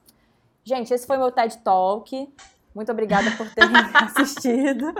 [0.65, 2.33] Gente, esse foi meu TED Talk.
[2.75, 4.93] Muito obrigada por terem assistido.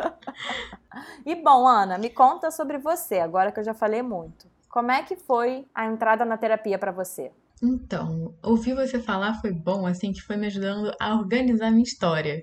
[1.25, 4.47] E bom, Ana, me conta sobre você, agora que eu já falei muito.
[4.69, 7.31] Como é que foi a entrada na terapia para você?
[7.63, 12.43] Então, ouvir você falar foi bom, assim, que foi me ajudando a organizar minha história.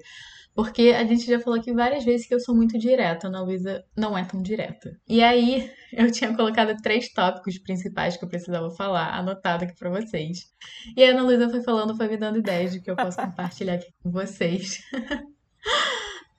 [0.55, 3.41] Porque a gente já falou aqui várias vezes que eu sou muito direta, a Ana
[3.41, 4.91] Luísa não é tão direta.
[5.07, 9.89] E aí, eu tinha colocado três tópicos principais que eu precisava falar, anotado aqui pra
[9.89, 10.39] vocês.
[10.97, 13.75] E a Ana Luísa foi falando, foi me dando ideias de que eu posso compartilhar
[13.75, 14.79] aqui com vocês.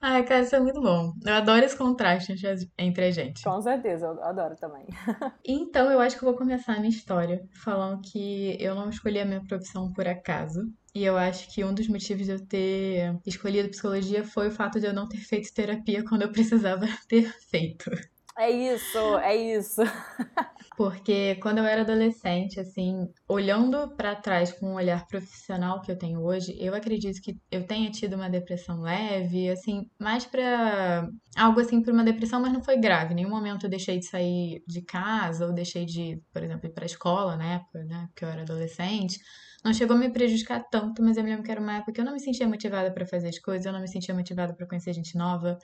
[0.03, 1.13] Ai, cara, isso é muito bom.
[1.27, 2.35] Eu adoro esse contraste
[2.79, 3.45] entre a gente.
[3.45, 4.87] Com certeza, eu adoro também.
[5.45, 9.21] então, eu acho que eu vou começar a minha história falando que eu não escolhi
[9.21, 10.63] a minha profissão por acaso.
[10.95, 14.81] E eu acho que um dos motivos de eu ter escolhido psicologia foi o fato
[14.81, 17.91] de eu não ter feito terapia quando eu precisava ter feito.
[18.39, 19.83] É isso, é isso.
[20.77, 25.99] Porque quando eu era adolescente, assim, olhando para trás com o olhar profissional que eu
[25.99, 31.61] tenho hoje, eu acredito que eu tenha tido uma depressão leve, assim, mais para algo
[31.61, 33.13] assim para uma depressão, mas não foi grave.
[33.13, 36.73] Em nenhum momento eu deixei de sair de casa ou deixei de, por exemplo, ir
[36.73, 39.19] para escola na época, né, porque eu era adolescente.
[39.63, 42.01] Não chegou a me prejudicar tanto, mas eu me lembro que era uma época que
[42.01, 44.67] eu não me sentia motivada para fazer as coisas, eu não me sentia motivada para
[44.67, 45.59] conhecer gente nova.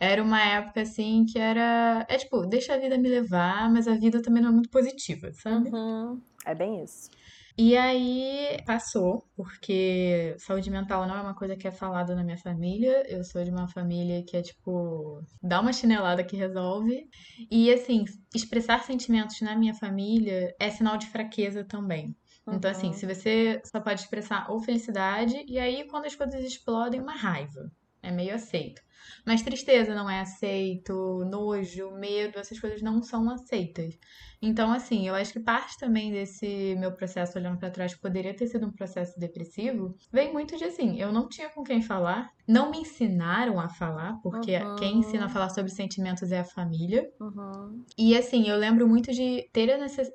[0.00, 2.06] Era uma época assim que era.
[2.08, 5.30] É tipo, deixa a vida me levar, mas a vida também não é muito positiva,
[5.34, 5.68] sabe?
[5.68, 6.18] Uhum.
[6.46, 7.10] É bem isso.
[7.58, 12.38] E aí passou, porque saúde mental não é uma coisa que é falada na minha
[12.38, 13.04] família.
[13.06, 17.06] Eu sou de uma família que é tipo, dá uma chinelada que resolve.
[17.50, 22.16] E assim, expressar sentimentos na minha família é sinal de fraqueza também.
[22.46, 22.54] Uhum.
[22.54, 27.00] Então, assim, se você só pode expressar ou felicidade, e aí quando as coisas explodem,
[27.02, 27.70] uma raiva.
[28.02, 28.80] é meio aceito.
[29.26, 33.94] Mas tristeza não é aceito, nojo, medo, essas coisas não são aceitas.
[34.42, 38.34] Então, assim, eu acho que parte também desse meu processo olhando para trás, que poderia
[38.34, 42.30] ter sido um processo depressivo, vem muito de assim, eu não tinha com quem falar,
[42.48, 44.74] não me ensinaram a falar, porque Uhum.
[44.76, 47.06] quem ensina a falar sobre sentimentos é a família.
[47.20, 47.84] Uhum.
[47.98, 49.68] E assim, eu lembro muito de ter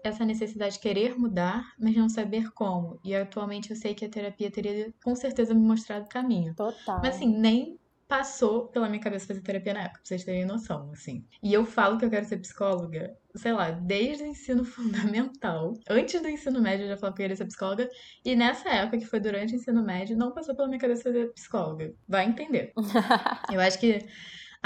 [0.04, 3.00] essa necessidade de querer mudar, mas não saber como.
[3.04, 6.56] E atualmente eu sei que a terapia teria com certeza me mostrado o caminho.
[6.56, 7.02] Total.
[7.02, 10.92] Mas assim, nem passou pela minha cabeça fazer terapia na época, pra vocês terem noção,
[10.92, 11.26] assim.
[11.42, 15.74] E eu falo que eu quero ser psicóloga, sei lá, desde o ensino fundamental.
[15.90, 17.90] Antes do ensino médio eu já falava que eu queria ser psicóloga.
[18.24, 21.34] E nessa época, que foi durante o ensino médio, não passou pela minha cabeça fazer
[21.34, 21.94] psicóloga.
[22.08, 22.74] Vai entender.
[23.52, 24.06] Eu acho que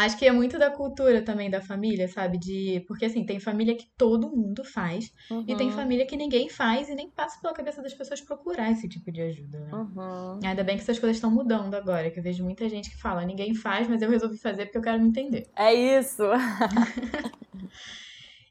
[0.06, 2.38] acho que é muito da cultura também da família, sabe?
[2.38, 5.12] De porque assim, tem família que todo mundo faz
[5.48, 5.76] e tem Uhum.
[5.76, 9.22] família que ninguém faz e nem passa pela cabeça das pessoas procurar esse tipo de
[9.22, 9.72] ajuda, né?
[9.74, 10.40] Uhum.
[10.44, 13.26] Ainda bem que essas coisas estão mudando agora, que eu vejo muita gente que fala,
[13.26, 15.48] ninguém faz, mas eu resolvi fazer porque eu quero me entender.
[15.56, 16.24] É isso.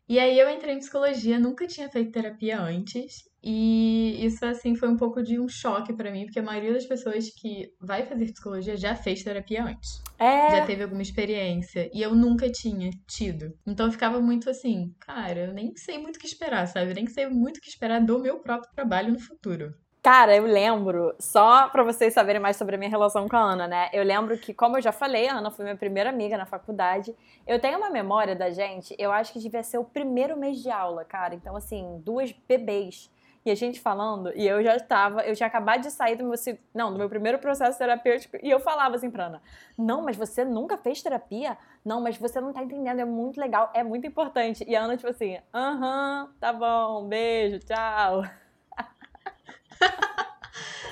[0.09, 4.88] E aí eu entrei em psicologia, nunca tinha feito terapia antes, e isso assim foi
[4.88, 8.25] um pouco de um choque pra mim, porque a maioria das pessoas que vai fazer
[8.33, 10.03] psicologia já fez terapia antes.
[10.18, 10.51] É.
[10.51, 13.53] já teve alguma experiência e eu nunca tinha tido.
[13.66, 16.90] Então eu ficava muito assim, cara, eu nem sei muito o que esperar, sabe?
[16.90, 19.73] Eu nem sei muito o que esperar do meu próprio trabalho no futuro.
[20.03, 23.67] Cara, eu lembro, só pra vocês saberem mais sobre a minha relação com a Ana,
[23.67, 23.91] né?
[23.93, 27.15] Eu lembro que, como eu já falei, a Ana foi minha primeira amiga na faculdade.
[27.47, 30.71] Eu tenho uma memória da gente, eu acho que devia ser o primeiro mês de
[30.71, 31.35] aula, cara.
[31.35, 33.11] Então, assim, duas bebês.
[33.45, 36.35] E a gente falando, e eu já estava, eu tinha acabado de sair do meu,
[36.75, 39.43] não, do meu primeiro processo terapêutico, e eu falava assim pra Ana:
[39.77, 41.57] Não, mas você nunca fez terapia?
[41.85, 44.65] Não, mas você não tá entendendo, é muito legal, é muito importante.
[44.67, 48.23] E a Ana, tipo assim, aham, tá bom, beijo, tchau.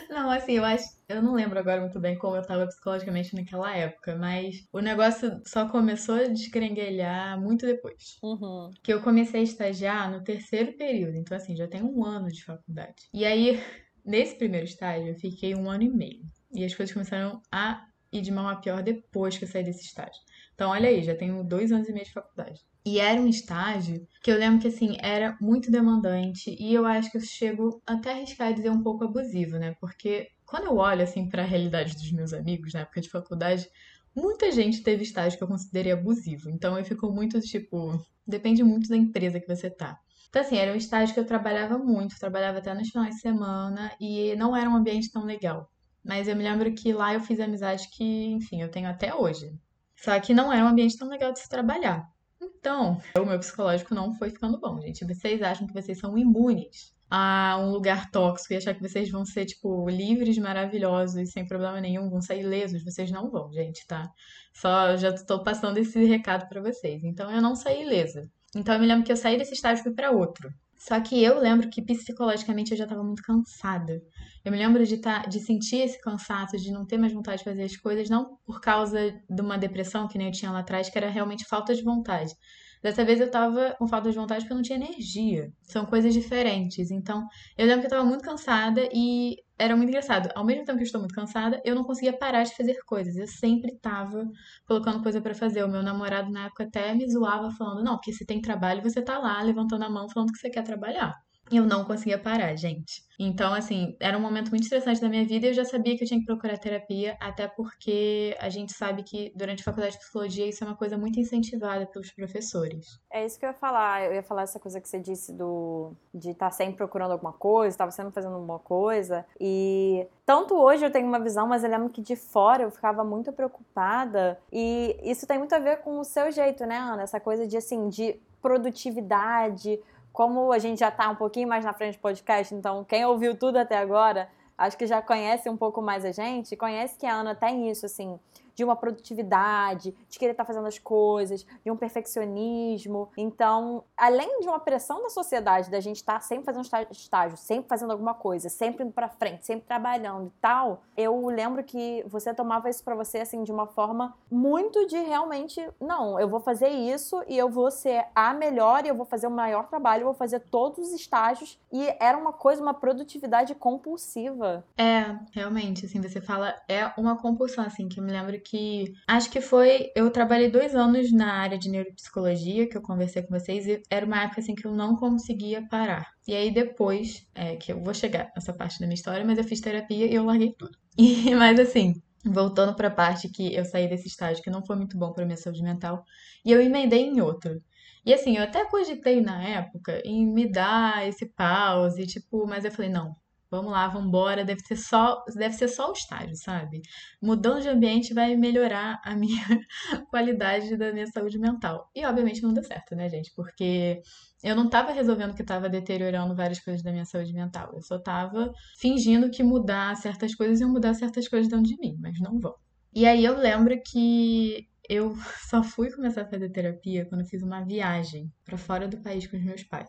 [0.08, 0.84] Não, assim, eu acho.
[1.08, 5.40] Eu não lembro agora muito bem como eu tava psicologicamente naquela época, mas o negócio
[5.46, 8.16] só começou a desgrenguelhar muito depois.
[8.22, 8.70] Uhum.
[8.82, 12.44] Que eu comecei a estagiar no terceiro período, então assim, já tem um ano de
[12.44, 13.08] faculdade.
[13.12, 13.60] E aí,
[14.04, 16.22] nesse primeiro estágio, eu fiquei um ano e meio.
[16.52, 19.84] E as coisas começaram a ir de mal a pior depois que eu saí desse
[19.84, 20.20] estágio.
[20.56, 22.62] Então, olha aí, já tenho dois anos e meio de faculdade.
[22.82, 27.10] E era um estágio que eu lembro que, assim, era muito demandante e eu acho
[27.10, 29.76] que eu chego até a arriscar dizer um pouco abusivo, né?
[29.78, 33.68] Porque quando eu olho, assim, para a realidade dos meus amigos na época de faculdade,
[34.14, 36.48] muita gente teve estágio que eu considerei abusivo.
[36.48, 39.98] Então, eu fico muito, tipo, depende muito da empresa que você tá.
[40.30, 43.92] Então, assim, era um estágio que eu trabalhava muito, trabalhava até nos finais de semana
[44.00, 45.68] e não era um ambiente tão legal.
[46.02, 49.50] Mas eu me lembro que lá eu fiz amizade que, enfim, eu tenho até hoje.
[49.96, 52.06] Só que não era um ambiente tão legal de se trabalhar.
[52.40, 55.04] Então, o meu psicológico não foi ficando bom, gente.
[55.04, 59.24] Vocês acham que vocês são imunes a um lugar tóxico e achar que vocês vão
[59.24, 62.84] ser, tipo, livres, maravilhosos, sem problema nenhum, vão sair ilesos.
[62.84, 64.10] Vocês não vão, gente, tá?
[64.52, 67.02] Só já tô passando esse recado pra vocês.
[67.04, 68.28] Então, eu não saí ilesa.
[68.54, 70.52] Então, eu me lembro que eu saí desse estágio e fui pra outro.
[70.76, 74.02] Só que eu lembro que psicologicamente eu já tava muito cansada.
[74.46, 77.44] Eu me lembro de, tá, de sentir esse cansaço, de não ter mais vontade de
[77.44, 80.88] fazer as coisas, não por causa de uma depressão que nem eu tinha lá atrás,
[80.88, 82.32] que era realmente falta de vontade.
[82.80, 85.50] Dessa vez eu tava com falta de vontade porque eu não tinha energia.
[85.62, 86.92] São coisas diferentes.
[86.92, 87.26] Então,
[87.58, 90.30] eu lembro que eu tava muito cansada e era muito engraçado.
[90.36, 93.16] Ao mesmo tempo que eu estou muito cansada, eu não conseguia parar de fazer coisas.
[93.16, 94.24] Eu sempre tava
[94.64, 95.64] colocando coisa pra fazer.
[95.64, 99.02] O meu namorado na época até me zoava falando: "Não, porque se tem trabalho, você
[99.02, 101.25] tá lá levantando a mão falando que você quer trabalhar".
[101.50, 103.04] E eu não conseguia parar, gente.
[103.18, 106.04] Então, assim, era um momento muito estressante da minha vida e eu já sabia que
[106.04, 110.00] eu tinha que procurar terapia, até porque a gente sabe que durante a faculdade de
[110.00, 113.00] psicologia isso é uma coisa muito incentivada pelos professores.
[113.10, 114.04] É isso que eu ia falar.
[114.04, 117.68] Eu ia falar essa coisa que você disse do de estar sempre procurando alguma coisa,
[117.68, 119.24] estava sempre fazendo alguma coisa.
[119.40, 123.04] E tanto hoje eu tenho uma visão, mas eu lembro que de fora eu ficava
[123.04, 124.38] muito preocupada.
[124.52, 127.02] E isso tem muito a ver com o seu jeito, né, Ana?
[127.02, 129.80] Essa coisa de assim, de produtividade.
[130.16, 133.36] Como a gente já tá um pouquinho mais na frente do podcast, então quem ouviu
[133.36, 137.16] tudo até agora, acho que já conhece um pouco mais a gente, conhece que a
[137.16, 138.18] Ana tem isso, assim,
[138.56, 143.10] de uma produtividade, de querer estar fazendo as coisas, de um perfeccionismo.
[143.16, 147.68] Então, além de uma pressão da sociedade, da gente estar sempre fazendo está- estágio, sempre
[147.68, 152.32] fazendo alguma coisa, sempre indo pra frente, sempre trabalhando e tal, eu lembro que você
[152.32, 156.68] tomava isso pra você, assim, de uma forma muito de realmente, não, eu vou fazer
[156.68, 160.06] isso e eu vou ser a melhor e eu vou fazer o maior trabalho, eu
[160.06, 161.60] vou fazer todos os estágios.
[161.70, 164.64] E era uma coisa, uma produtividade compulsiva.
[164.78, 168.92] É, realmente, assim, você fala, é uma compulsão, assim, que eu me lembro que.
[169.06, 169.90] Acho que foi.
[169.94, 174.06] Eu trabalhei dois anos na área de neuropsicologia, que eu conversei com vocês, e era
[174.06, 176.12] uma época, assim, que eu não conseguia parar.
[176.26, 179.44] E aí depois, é, que eu vou chegar nessa parte da minha história, mas eu
[179.44, 180.76] fiz terapia e eu larguei tudo.
[180.98, 181.94] E, mas assim.
[182.24, 185.26] voltando para a parte que eu saí desse estágio que não foi muito bom para
[185.26, 186.02] minha saúde mental
[186.44, 187.60] e eu emendei em outro.
[188.04, 192.70] E assim, eu até cogitei na época em me dar esse pause, tipo, mas eu
[192.70, 193.14] falei, não,
[193.50, 196.80] vamos lá, vamos embora, deve ser só, deve ser só o estágio, sabe?
[197.22, 199.42] Mudando de ambiente vai melhorar a minha
[200.10, 201.90] qualidade da minha saúde mental.
[201.94, 203.32] E obviamente não deu certo, né, gente?
[203.34, 204.00] Porque
[204.42, 207.72] eu não estava resolvendo que estava deteriorando várias coisas da minha saúde mental.
[207.74, 211.96] Eu só estava fingindo que mudar certas coisas iam mudar certas coisas dentro de mim,
[212.00, 212.54] mas não vão.
[212.94, 215.14] E aí eu lembro que eu
[215.48, 219.26] só fui começar a fazer terapia quando eu fiz uma viagem para fora do país
[219.26, 219.88] com os meus pais.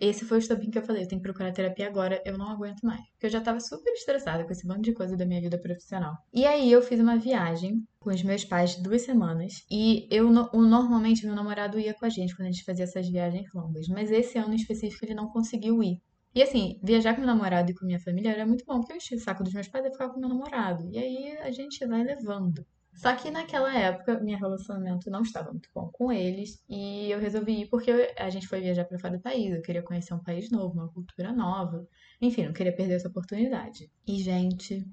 [0.00, 2.48] Esse foi o estopim que eu falei, eu tenho que procurar terapia agora, eu não
[2.48, 3.00] aguento mais.
[3.12, 6.14] Porque eu já tava super estressada com esse bando de coisa da minha vida profissional.
[6.32, 9.64] E aí eu fiz uma viagem com os meus pais duas semanas.
[9.70, 13.46] E eu normalmente meu namorado ia com a gente quando a gente fazia essas viagens
[13.54, 13.88] longas.
[13.88, 16.00] Mas esse ano em específico ele não conseguiu ir.
[16.32, 19.18] E assim, viajar com meu namorado e com minha família era muito bom, porque eu
[19.18, 20.88] o saco dos meus pais e ficava com meu namorado.
[20.88, 22.64] E aí a gente vai levando.
[22.92, 27.62] Só que naquela época, meu relacionamento não estava muito bom com eles e eu resolvi
[27.62, 29.52] ir porque a gente foi viajar para fora do país.
[29.52, 31.86] Eu queria conhecer um país novo, uma cultura nova.
[32.20, 33.90] Enfim, não queria perder essa oportunidade.
[34.06, 34.84] E, gente,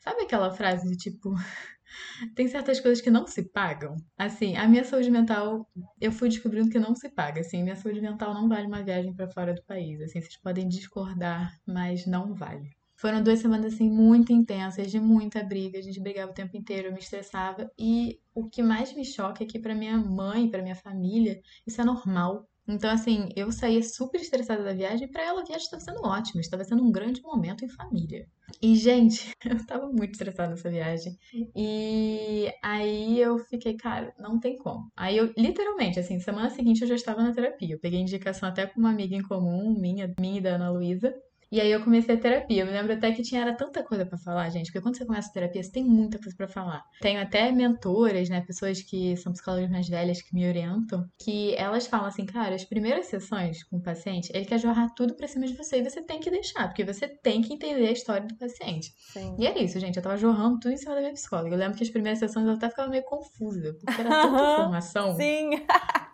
[0.00, 1.34] sabe aquela frase de tipo.
[2.34, 3.96] Tem certas coisas que não se pagam.
[4.16, 7.42] Assim, a minha saúde mental, eu fui descobrindo que não se paga.
[7.42, 10.00] Assim, minha saúde mental não vale uma viagem para fora do país.
[10.00, 12.70] Assim, vocês podem discordar, mas não vale.
[13.02, 15.76] Foram duas semanas assim muito intensas, de muita briga.
[15.76, 17.68] A gente brigava o tempo inteiro, eu me estressava.
[17.76, 21.80] E o que mais me choca é que para minha mãe, para minha família, isso
[21.80, 22.48] é normal.
[22.64, 26.06] Então, assim, eu saía super estressada da viagem e pra ela a viagem estava sendo
[26.06, 28.24] ótima, estava sendo um grande momento em família.
[28.62, 31.18] E, gente, eu estava muito estressada nessa viagem.
[31.56, 34.92] E aí eu fiquei, cara, não tem como.
[34.96, 37.74] Aí eu, literalmente, assim, semana seguinte eu já estava na terapia.
[37.74, 41.12] Eu peguei indicação até com uma amiga em comum, minha, minha e da Ana Luísa.
[41.52, 42.62] E aí eu comecei a terapia.
[42.62, 45.04] Eu me lembro até que tinha era tanta coisa para falar, gente, porque quando você
[45.04, 46.82] começa a terapia, você tem muita coisa para falar.
[46.98, 51.86] Tenho até mentoras, né, pessoas que são psicólogas mais velhas que me orientam, que elas
[51.86, 55.46] falam assim, cara, as primeiras sessões com o paciente, ele quer jorrar tudo pra cima
[55.46, 58.34] de você e você tem que deixar, porque você tem que entender a história do
[58.34, 58.94] paciente.
[59.12, 59.36] Sim.
[59.38, 61.54] E é isso, gente, eu tava jorrando tudo em cima da minha psicóloga.
[61.54, 65.14] Eu lembro que as primeiras sessões eu até ficava meio confusa, porque era tanta informação.
[65.16, 65.50] Sim.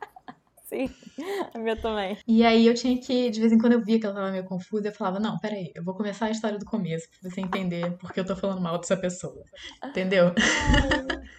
[0.68, 0.88] Sim,
[1.54, 2.18] a minha também.
[2.26, 4.44] E aí eu tinha que, de vez em quando eu via que ela tava meio
[4.44, 7.96] confusa, eu falava, não, peraí, eu vou começar a história do começo, pra você entender
[7.98, 9.42] porque eu tô falando mal dessa pessoa.
[9.82, 10.34] Entendeu?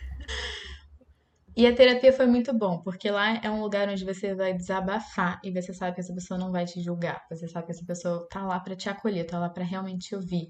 [1.59, 5.39] E a terapia foi muito bom, porque lá é um lugar onde você vai desabafar
[5.43, 7.21] e você sabe que essa pessoa não vai te julgar.
[7.29, 10.15] Você sabe que essa pessoa tá lá para te acolher, tá lá para realmente te
[10.15, 10.47] ouvir.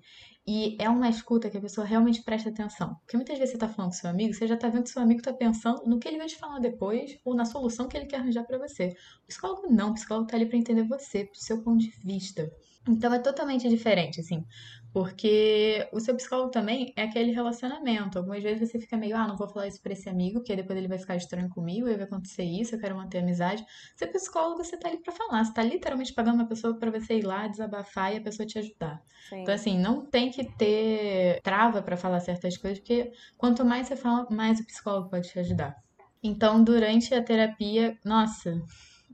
[0.51, 2.95] E é uma escuta que a pessoa realmente presta atenção.
[3.01, 4.99] Porque muitas vezes você tá falando com seu amigo, você já tá vendo que seu
[4.99, 8.07] amigo tá pensando no que ele vai te falar depois ou na solução que ele
[8.07, 8.95] quer arranjar para você.
[9.23, 12.49] O psicólogo não, o psicólogo tá ali para entender você, pro seu ponto de vista.
[12.89, 14.43] Então é totalmente diferente, assim.
[14.91, 18.17] Porque o seu psicólogo também é aquele relacionamento.
[18.17, 20.77] Algumas vezes você fica meio, ah, não vou falar isso pra esse amigo, porque depois
[20.77, 23.63] ele vai ficar estranho comigo, e vai acontecer isso, eu quero manter amizade.
[23.95, 25.43] Seu psicólogo, você tá ali pra falar.
[25.43, 28.57] Você tá literalmente pagando uma pessoa para você ir lá, desabafar e a pessoa te
[28.57, 29.01] ajudar.
[29.29, 29.41] Sim.
[29.41, 33.95] Então, assim, não tem que ter trava para falar certas coisas, porque quanto mais você
[33.95, 35.75] fala, mais o psicólogo pode te ajudar.
[36.21, 38.59] Então, durante a terapia, nossa,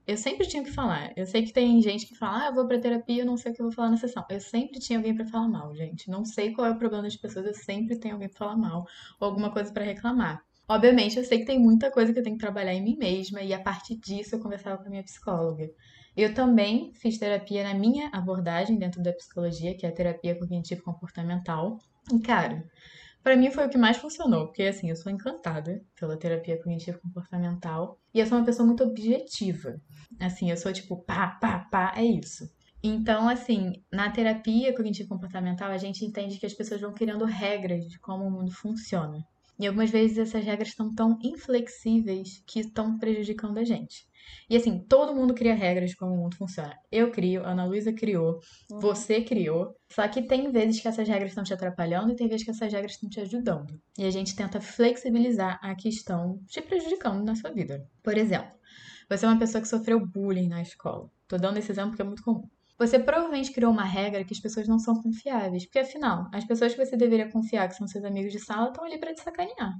[0.07, 1.11] eu sempre tinha que falar.
[1.15, 3.51] Eu sei que tem gente que fala, ah, eu vou pra terapia, eu não sei
[3.51, 4.25] o que eu vou falar na sessão.
[4.29, 6.09] Eu sempre tinha alguém para falar mal, gente.
[6.09, 8.85] Não sei qual é o problema das pessoas, eu sempre tenho alguém pra falar mal
[9.19, 10.43] ou alguma coisa para reclamar.
[10.67, 13.41] Obviamente, eu sei que tem muita coisa que eu tenho que trabalhar em mim mesma
[13.41, 15.69] e a partir disso eu conversava com a minha psicóloga.
[16.17, 20.81] Eu também fiz terapia na minha abordagem dentro da psicologia, que é a terapia cognitivo
[20.81, 21.77] comportamental.
[22.11, 22.65] E, cara,
[23.25, 26.99] para mim foi o que mais funcionou, porque assim, eu sou encantada pela terapia cognitivo
[27.01, 29.81] comportamental e eu sou uma pessoa muito objetiva.
[30.19, 32.47] Assim, eu sou tipo, pá, pá, pá, é isso.
[32.83, 37.87] Então, assim, na terapia cognitivo comportamental, a gente entende que as pessoas vão criando regras
[37.87, 39.25] de como o mundo funciona.
[39.57, 44.05] E algumas vezes essas regras estão tão inflexíveis que estão prejudicando a gente.
[44.49, 46.75] E assim, todo mundo cria regras de como o mundo funciona.
[46.91, 48.39] Eu crio, a Ana Luísa criou,
[48.71, 48.79] uhum.
[48.79, 49.75] você criou.
[49.91, 52.71] Só que tem vezes que essas regras estão te atrapalhando e tem vezes que essas
[52.71, 53.79] regras estão te ajudando.
[53.97, 57.85] E a gente tenta flexibilizar a que estão te prejudicando na sua vida.
[58.03, 58.51] Por exemplo,
[59.09, 61.09] você é uma pessoa que sofreu bullying na escola.
[61.27, 62.47] Tô dando esse exemplo porque é muito comum.
[62.77, 66.73] Você provavelmente criou uma regra que as pessoas não são confiáveis, porque afinal, as pessoas
[66.73, 69.73] que você deveria confiar, que são seus amigos de sala, estão ali para te sacanear.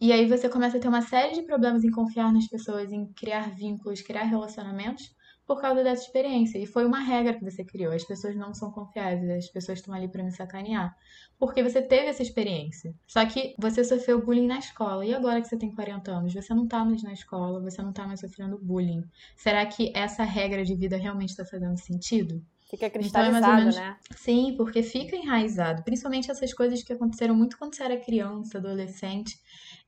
[0.00, 3.06] E aí você começa a ter uma série de problemas em confiar nas pessoas, em
[3.12, 5.14] criar vínculos, criar relacionamentos
[5.46, 6.58] por causa dessa experiência.
[6.58, 7.92] E foi uma regra que você criou.
[7.92, 10.96] As pessoas não são confiáveis, as pessoas estão ali para me sacanear.
[11.38, 12.94] Porque você teve essa experiência.
[13.06, 15.04] Só que você sofreu bullying na escola.
[15.04, 17.92] E agora que você tem 40 anos, você não tá mais na escola, você não
[17.92, 19.02] tá mais sofrendo bullying.
[19.36, 22.42] Será que essa regra de vida realmente está fazendo sentido?
[22.70, 23.74] Fica Então é mais cristalizado, ou menos.
[23.74, 23.96] né?
[24.14, 25.82] Sim, porque fica enraizado.
[25.82, 29.36] Principalmente essas coisas que aconteceram muito quando você era criança, adolescente.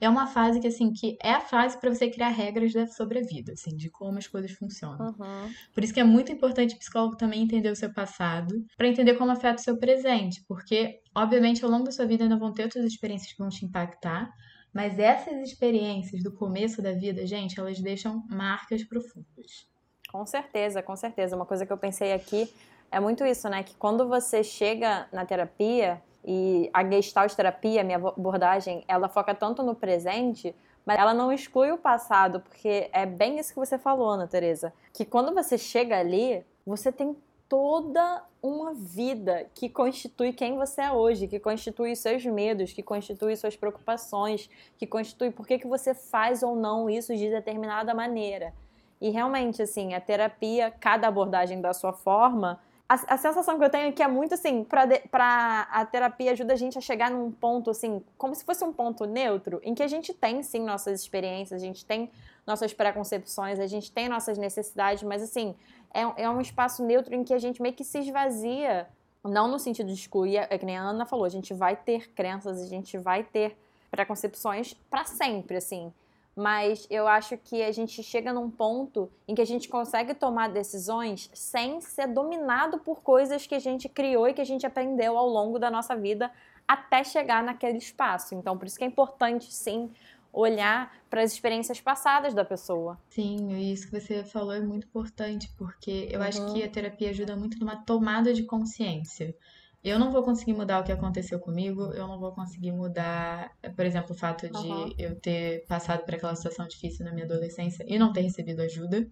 [0.00, 3.18] É uma fase que, assim, que é a fase para você criar regras da- sobre
[3.20, 5.14] a vida, assim, de como as coisas funcionam.
[5.18, 5.50] Uhum.
[5.74, 9.14] Por isso que é muito importante o psicólogo também entender o seu passado, para entender
[9.14, 12.64] como afeta o seu presente, porque, obviamente, ao longo da sua vida ainda vão ter
[12.64, 14.30] outras experiências que vão te impactar,
[14.74, 19.68] mas essas experiências do começo da vida, gente, elas deixam marcas profundas.
[20.10, 21.36] Com certeza, com certeza.
[21.36, 22.52] Uma coisa que eu pensei aqui
[22.90, 23.62] é muito isso, né?
[23.62, 29.62] Que quando você chega na terapia e a Gestalt terapia, minha abordagem, ela foca tanto
[29.62, 30.54] no presente,
[30.84, 34.72] mas ela não exclui o passado, porque é bem isso que você falou, Ana Teresa,
[34.92, 37.16] que quando você chega ali, você tem
[37.48, 43.36] toda uma vida que constitui quem você é hoje, que constitui seus medos, que constitui
[43.36, 44.48] suas preocupações,
[44.78, 48.54] que constitui por que, que você faz ou não isso de determinada maneira.
[49.00, 52.58] E realmente, assim, a terapia, cada abordagem da sua forma,
[52.88, 55.84] a, a sensação que eu tenho é que é muito assim, pra, de- pra a
[55.86, 59.60] terapia ajuda a gente a chegar num ponto, assim, como se fosse um ponto neutro,
[59.62, 62.10] em que a gente tem, sim, nossas experiências, a gente tem
[62.46, 65.54] nossas preconcepções, a gente tem nossas necessidades, mas, assim,
[65.94, 68.88] é, é um espaço neutro em que a gente meio que se esvazia,
[69.24, 72.10] não no sentido de excluir, é que nem a Ana falou, a gente vai ter
[72.12, 73.56] crenças, a gente vai ter
[73.90, 75.92] preconcepções pra sempre, assim.
[76.34, 80.48] Mas eu acho que a gente chega num ponto em que a gente consegue tomar
[80.48, 85.18] decisões sem ser dominado por coisas que a gente criou e que a gente aprendeu
[85.18, 86.30] ao longo da nossa vida
[86.66, 88.34] até chegar naquele espaço.
[88.34, 89.90] Então, por isso que é importante, sim,
[90.32, 92.98] olhar para as experiências passadas da pessoa.
[93.10, 96.54] Sim, isso que você falou é muito importante, porque eu acho Uhum.
[96.54, 99.36] que a terapia ajuda muito numa tomada de consciência.
[99.84, 103.84] Eu não vou conseguir mudar o que aconteceu comigo, eu não vou conseguir mudar, por
[103.84, 104.94] exemplo, o fato de Uhum.
[104.96, 109.04] eu ter passado por aquela situação difícil na minha adolescência e não ter recebido ajuda,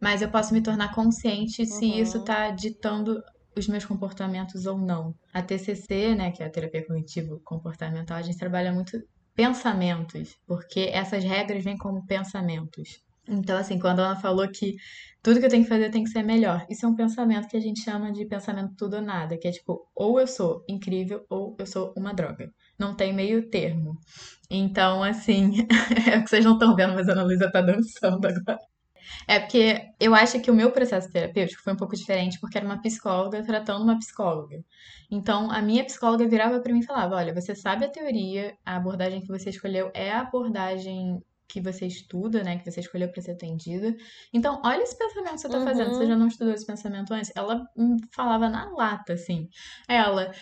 [0.00, 1.94] mas eu posso me tornar consciente se Uhum.
[2.02, 3.22] isso tá ditando
[3.56, 5.14] os meus comportamentos ou não.
[5.32, 8.98] A TCC, né, que é a terapia cognitivo comportamental, a gente trabalha muito
[9.34, 12.98] pensamentos, porque essas regras vêm como pensamentos.
[13.28, 14.76] Então, assim, quando a Ana falou que
[15.22, 17.56] tudo que eu tenho que fazer tem que ser melhor, isso é um pensamento que
[17.56, 21.24] a gente chama de pensamento tudo ou nada, que é tipo, ou eu sou incrível
[21.28, 22.50] ou eu sou uma droga.
[22.78, 23.98] Não tem meio termo.
[24.50, 25.66] Então, assim,
[26.10, 28.58] é o que vocês não estão vendo, mas a Ana Luísa tá dançando agora.
[29.26, 32.66] É porque eu acho que o meu processo terapêutico foi um pouco diferente, porque era
[32.66, 34.62] uma psicóloga tratando uma psicóloga.
[35.10, 38.76] Então, a minha psicóloga virava pra mim e falava: Olha, você sabe a teoria, a
[38.76, 42.58] abordagem que você escolheu é a abordagem que você estuda, né?
[42.58, 43.94] Que você escolheu pra ser atendida.
[44.32, 45.94] Então, olha esse pensamento que você tá fazendo.
[45.94, 46.06] Você Uhum.
[46.06, 47.32] já não estudou esse pensamento antes?
[47.36, 49.48] Ela hum, falava na lata, assim.
[49.88, 50.32] Ela.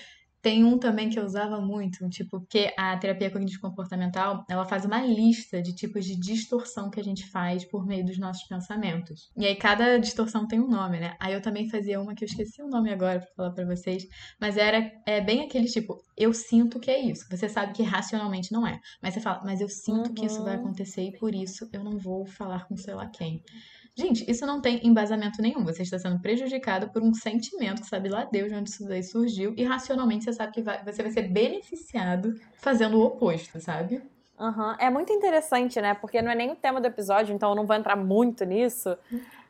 [0.46, 5.00] Tem um também que eu usava muito, tipo, porque a terapia cognitivo-comportamental, ela faz uma
[5.04, 9.28] lista de tipos de distorção que a gente faz por meio dos nossos pensamentos.
[9.36, 11.16] E aí cada distorção tem um nome, né?
[11.20, 14.04] Aí eu também fazia uma que eu esqueci o nome agora pra falar pra vocês,
[14.40, 17.24] mas era é bem aquele tipo, eu sinto que é isso.
[17.28, 20.54] Você sabe que racionalmente não é, mas você fala, mas eu sinto que isso vai
[20.54, 20.60] Uhum.
[20.60, 23.42] acontecer e por isso eu não vou falar com sei lá quem.
[23.98, 25.64] Gente, isso não tem embasamento nenhum.
[25.64, 29.02] Você está sendo prejudicado por um sentimento que sabe lá Deus de onde isso daí
[29.02, 34.02] surgiu e racionalmente você sabe que vai- você vai ser beneficiado fazendo o oposto, sabe?
[34.38, 34.76] Aham.
[34.78, 35.94] É muito interessante, né?
[35.94, 38.98] Porque não é nem o tema do episódio, então eu não vou entrar muito nisso.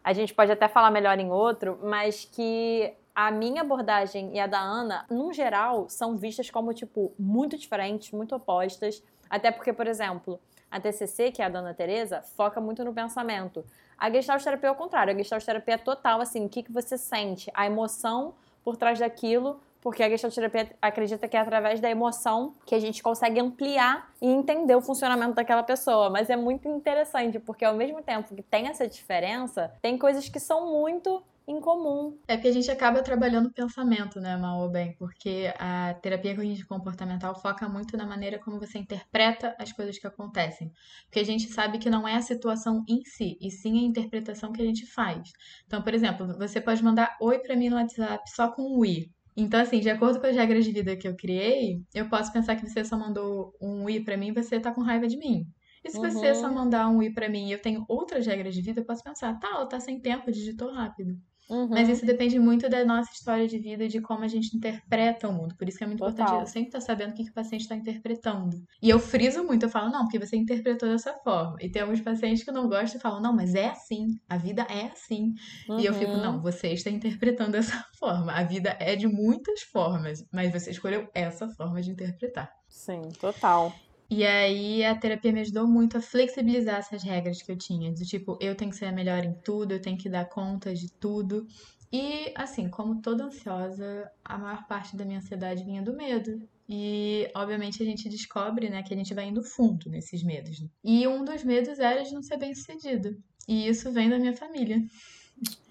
[0.05, 4.47] A gente pode até falar melhor em outro, mas que a minha abordagem e a
[4.47, 9.03] da Ana, num geral, são vistas como, tipo, muito diferentes, muito opostas.
[9.29, 10.39] Até porque, por exemplo,
[10.71, 13.65] a TCC, que é a da Ana Teresa, foca muito no pensamento.
[13.99, 15.13] A Gestalt terapia é o contrário.
[15.13, 18.99] A Gestalt terapia é total, assim, o que, que você sente, a emoção por trás
[18.99, 23.41] daquilo, porque a Gestalt terapia acredita que é através da emoção que a gente consegue
[23.41, 26.11] ampliar e entender o funcionamento daquela pessoa.
[26.11, 30.41] Mas é muito interessante, porque ao mesmo tempo que tem essa diferença, tem coisas que
[30.41, 32.19] são muito em comum.
[32.29, 34.97] É porque a gente acaba trabalhando o pensamento, né, mal bem?
[34.99, 40.73] Porque a terapia cognitivo-comportamental foca muito na maneira como você interpreta as coisas que acontecem.
[41.05, 44.51] Porque a gente sabe que não é a situação em si, e sim a interpretação
[44.53, 45.31] que a gente faz.
[45.67, 49.09] Então, por exemplo, você pode mandar oi pra mim no WhatsApp só com um i.
[49.37, 52.57] Então, assim, de acordo com as regras de vida que eu criei, eu posso pensar
[52.57, 55.45] que você só mandou um i pra mim e você tá com raiva de mim.
[55.85, 56.35] E se você Uhum.
[56.35, 59.05] só mandar um i pra mim e eu tenho outras regras de vida, eu posso
[59.05, 61.15] pensar, tá, ela tá sem tempo, digitou rápido.
[61.49, 61.69] Uhum.
[61.69, 65.29] Mas isso depende muito da nossa história de vida e de como a gente interpreta
[65.29, 65.55] o mundo.
[65.57, 66.15] Por isso que é muito Total.
[66.15, 68.57] importante eu sempre estar sabendo o que, que o paciente está interpretando.
[68.83, 71.57] E eu friso muito, eu falo, não, porque você interpretou dessa forma.
[71.61, 74.63] E tem alguns pacientes que não gostam e falam, não, mas é assim, a vida
[74.69, 75.33] é assim.
[75.79, 76.23] E eu fico, Uhum.
[76.23, 78.33] não, você está interpretando dessa forma.
[78.33, 82.51] A vida é de muitas formas, mas você escolheu essa forma de interpretar.
[82.69, 83.73] Sim, total.
[84.09, 88.05] E aí a terapia me ajudou muito a flexibilizar essas regras que eu tinha, do
[88.05, 90.93] tipo, eu tenho que ser a melhor em tudo, eu tenho que dar conta de
[90.93, 91.47] tudo.
[91.93, 96.41] E, assim, como toda ansiosa, a maior parte da minha ansiedade vinha do medo.
[96.69, 100.65] E, obviamente, a gente descobre, né, que a gente vai indo fundo nesses medos.
[100.85, 103.17] E um dos medos era de não ser bem sucedida.
[103.49, 104.81] E isso vem da minha família.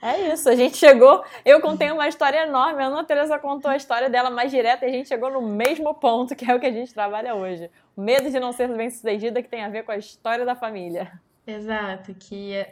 [0.01, 1.24] É isso, a gente chegou.
[1.43, 4.89] Eu contei uma história enorme, a Ana Teresa contou a história dela mais direta e
[4.89, 7.72] a gente chegou no mesmo ponto, que é o que a gente trabalha hoje.
[7.97, 10.55] O medo de não ser bem sucedida que tem a ver com a história da
[10.55, 11.11] família.
[11.47, 12.66] Exato, que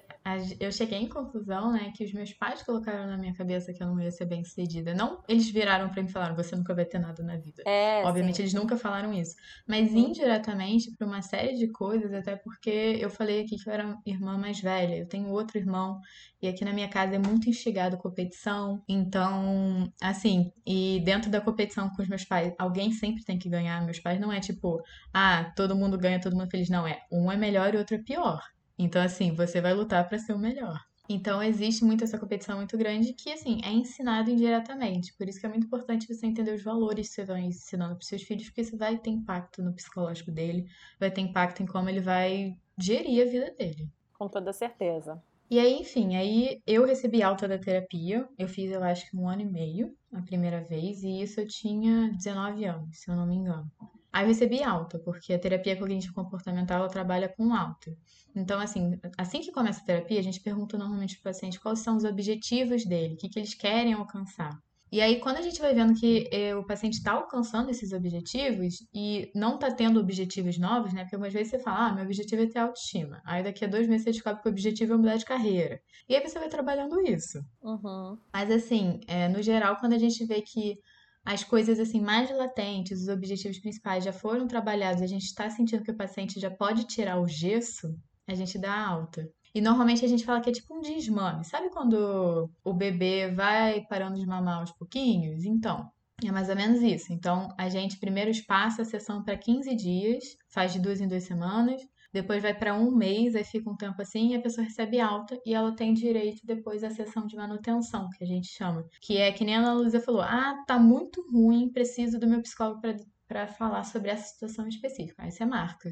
[0.59, 3.87] eu cheguei em conclusão, né, que os meus pais colocaram na minha cabeça que eu
[3.87, 4.93] não ia ser bem sucedida.
[4.93, 7.63] Não, eles viraram para mim e falaram, você nunca vai ter nada na vida.
[7.65, 8.43] É, Obviamente sim.
[8.43, 9.35] eles nunca falaram isso,
[9.67, 13.97] mas indiretamente por uma série de coisas, até porque eu falei aqui que eu era
[14.05, 14.95] irmã mais velha.
[14.95, 15.99] Eu tenho outro irmão
[16.41, 18.81] e aqui na minha casa é muito instigado competição.
[18.87, 23.83] Então, assim, e dentro da competição com os meus pais, alguém sempre tem que ganhar.
[23.83, 24.81] Meus pais não é tipo,
[25.13, 26.69] ah, todo mundo ganha, todo mundo feliz.
[26.69, 28.41] Não, é um é melhor e outro é pior.
[28.77, 30.79] Então, assim, você vai lutar para ser o melhor.
[31.09, 35.13] Então, existe muito essa competição muito grande que, assim, é ensinado indiretamente.
[35.17, 38.05] Por isso que é muito importante você entender os valores que você vai ensinando para
[38.05, 40.65] seus filhos, porque isso vai ter impacto no psicológico dele,
[40.99, 43.91] vai ter impacto em como ele vai gerir a vida dele.
[44.17, 45.21] Com toda certeza.
[45.49, 48.27] E aí, enfim, aí eu recebi alta da terapia.
[48.39, 51.47] Eu fiz, eu acho que um ano e meio a primeira vez, e isso eu
[51.47, 53.69] tinha 19 anos, se eu não me engano.
[54.13, 57.91] Aí eu recebi alta, porque a terapia cognitivo comportamental ela trabalha com alta.
[58.35, 61.79] Então, assim, assim que começa a terapia, a gente pergunta normalmente para o paciente quais
[61.79, 64.55] são os objetivos dele, o que, que eles querem alcançar.
[64.91, 68.75] E aí, quando a gente vai vendo que eh, o paciente está alcançando esses objetivos
[68.93, 71.01] e não está tendo objetivos novos, né?
[71.01, 73.19] Porque algumas vezes você fala, ah, meu objetivo é ter autoestima.
[73.25, 75.81] Aí daqui a dois meses você descobre que o objetivo é mudar de carreira.
[76.07, 77.39] E aí você vai trabalhando isso.
[77.63, 78.19] Uhum.
[78.31, 80.77] Mas assim, é, no geral, quando a gente vê que
[81.25, 85.83] as coisas assim mais latentes, os objetivos principais já foram trabalhados, a gente está sentindo
[85.83, 87.95] que o paciente já pode tirar o gesso,
[88.27, 89.29] a gente dá alta.
[89.55, 91.45] E normalmente a gente fala que é tipo um desmame.
[91.45, 95.45] Sabe quando o bebê vai parando de mamar aos pouquinhos?
[95.45, 95.87] Então,
[96.23, 97.13] é mais ou menos isso.
[97.13, 101.23] Então, a gente primeiro espaça a sessão para 15 dias, faz de duas em duas
[101.23, 101.81] semanas,
[102.13, 105.39] depois vai para um mês, aí fica um tempo assim e a pessoa recebe alta
[105.43, 108.87] e ela tem direito depois à sessão de manutenção, que a gente chama.
[109.01, 112.41] Que é que nem a Ana Luísa falou: ah, tá muito ruim, preciso do meu
[112.41, 112.81] psicólogo
[113.27, 115.23] para falar sobre essa situação específica.
[115.23, 115.91] Aí você marca.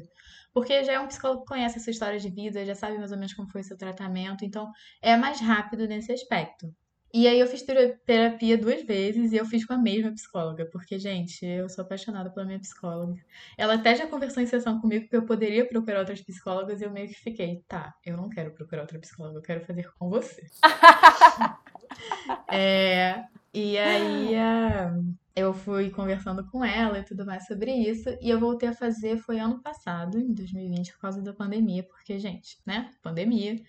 [0.54, 3.10] Porque já é um psicólogo que conhece a sua história de vida, já sabe mais
[3.10, 4.70] ou menos como foi o seu tratamento, então
[5.00, 6.72] é mais rápido nesse aspecto.
[7.14, 7.62] E aí eu fiz
[8.06, 12.30] terapia duas vezes e eu fiz com a mesma psicóloga, porque, gente, eu sou apaixonada
[12.30, 13.20] pela minha psicóloga.
[13.58, 16.90] Ela até já conversou em sessão comigo que eu poderia procurar outras psicólogas e eu
[16.90, 20.46] meio que fiquei, tá, eu não quero procurar outra psicóloga, eu quero fazer com você.
[22.50, 24.34] é, e aí
[25.36, 29.18] eu fui conversando com ela e tudo mais sobre isso, e eu voltei a fazer,
[29.18, 33.60] foi ano passado, em 2020, por causa da pandemia, porque, gente, né, pandemia.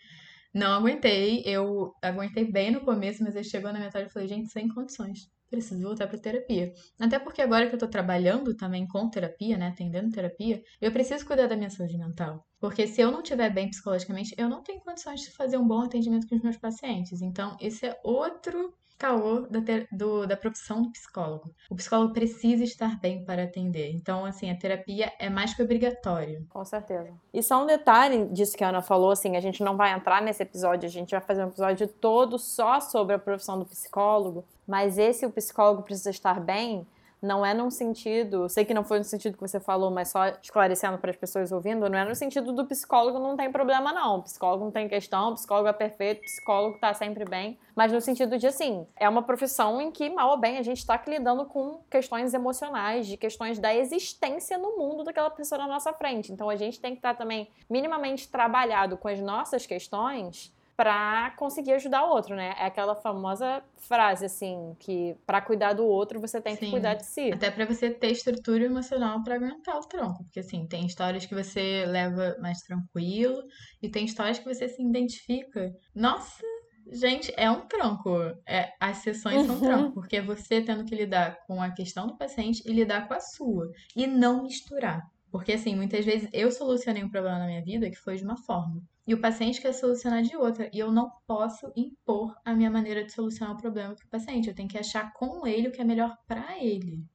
[0.54, 4.51] Não aguentei, eu aguentei bem no começo, mas aí chegou na metade e falei, gente,
[4.51, 6.72] sem condições, preciso voltar para terapia.
[6.99, 11.26] Até porque agora que eu tô trabalhando também com terapia, né, atendendo terapia, eu preciso
[11.26, 12.45] cuidar da minha saúde mental.
[12.60, 15.82] Porque se eu não estiver bem psicologicamente, eu não tenho condições de fazer um bom
[15.82, 17.22] atendimento com os meus pacientes.
[17.22, 21.54] Então, esse é outro caô da, ter, do, da profissão do psicólogo.
[21.70, 23.91] O psicólogo precisa estar bem para atender.
[23.91, 26.41] Então, assim, a terapia é mais que obrigatória.
[26.50, 27.12] Com certeza.
[27.34, 30.22] E só um detalhe disso que a Ana falou, assim, a gente não vai entrar
[30.22, 34.46] nesse episódio, a gente vai fazer um episódio todo só sobre a profissão do psicólogo,
[34.68, 36.88] mas esse o psicólogo precisa estar bem
[37.24, 40.28] não é num sentido, sei que não foi no sentido que você falou, mas só
[40.41, 44.21] esclarecendo para as pessoas ouvindo, não é no sentido do psicólogo não tem problema não,
[44.21, 48.45] psicólogo não tem questão, psicólogo é perfeito, psicólogo tá sempre bem, mas no sentido de
[48.45, 52.34] assim, é uma profissão em que mal ou bem a gente está lidando com questões
[52.34, 56.32] emocionais, de questões da existência no mundo daquela pessoa na nossa frente.
[56.32, 61.32] Então a gente tem que estar tá também minimamente trabalhado com as nossas questões para
[61.38, 62.55] conseguir ajudar o outro, né?
[62.59, 66.71] É aquela famosa frase assim que para cuidar do outro você tem que Sim.
[66.71, 67.32] cuidar de si.
[67.32, 71.36] Até para você ter estrutura emocional para aguentar o tronco, porque assim, tem histórias que
[71.36, 73.43] você leva mais tranquilo
[73.82, 75.71] e tem histórias que você se identifica.
[75.95, 76.43] Nossa,
[76.91, 78.09] gente, é um tronco.
[78.47, 79.61] É, as sessões são Uhum.
[79.61, 83.13] tronco, porque é você tendo que lidar com a questão do paciente e lidar com
[83.13, 85.01] a sua e não misturar.
[85.32, 88.38] Porque assim, muitas vezes eu solucionei um problema na minha vida que foi de uma
[88.38, 88.82] forma.
[89.06, 90.70] E o paciente quer solucionar de outra.
[90.74, 94.47] E eu não posso impor a minha maneira de solucionar o problema para o paciente.
[94.47, 97.06] Eu tenho que achar com ele o que é melhor para ele.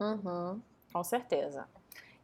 [0.00, 0.60] Uhum,
[0.92, 1.68] com certeza.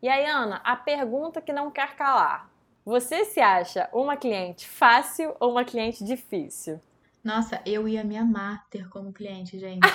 [0.03, 2.51] E aí, Ana, a pergunta que não quer calar.
[2.85, 6.81] Você se acha uma cliente fácil ou uma cliente difícil?
[7.23, 9.87] Nossa, eu ia me amar ter como cliente, gente.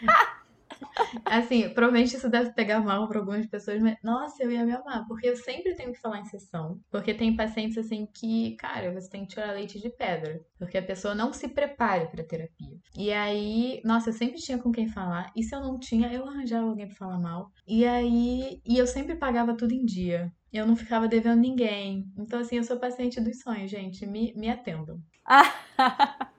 [1.24, 5.06] Assim, provavelmente isso deve pegar mal para algumas pessoas, mas nossa, eu ia me amar,
[5.06, 6.80] porque eu sempre tenho que falar em sessão.
[6.90, 10.82] Porque tem pacientes assim que, cara, você tem que tirar leite de pedra, porque a
[10.82, 12.76] pessoa não se prepara para terapia.
[12.96, 16.26] E aí, nossa, eu sempre tinha com quem falar, e se eu não tinha, eu
[16.26, 17.50] arranjava alguém para falar mal.
[17.66, 20.32] E aí, e eu sempre pagava tudo em dia.
[20.52, 22.04] Eu não ficava devendo ninguém.
[22.18, 24.04] Então, assim, eu sou paciente dos sonhos, gente.
[24.04, 25.00] Me, me atendam.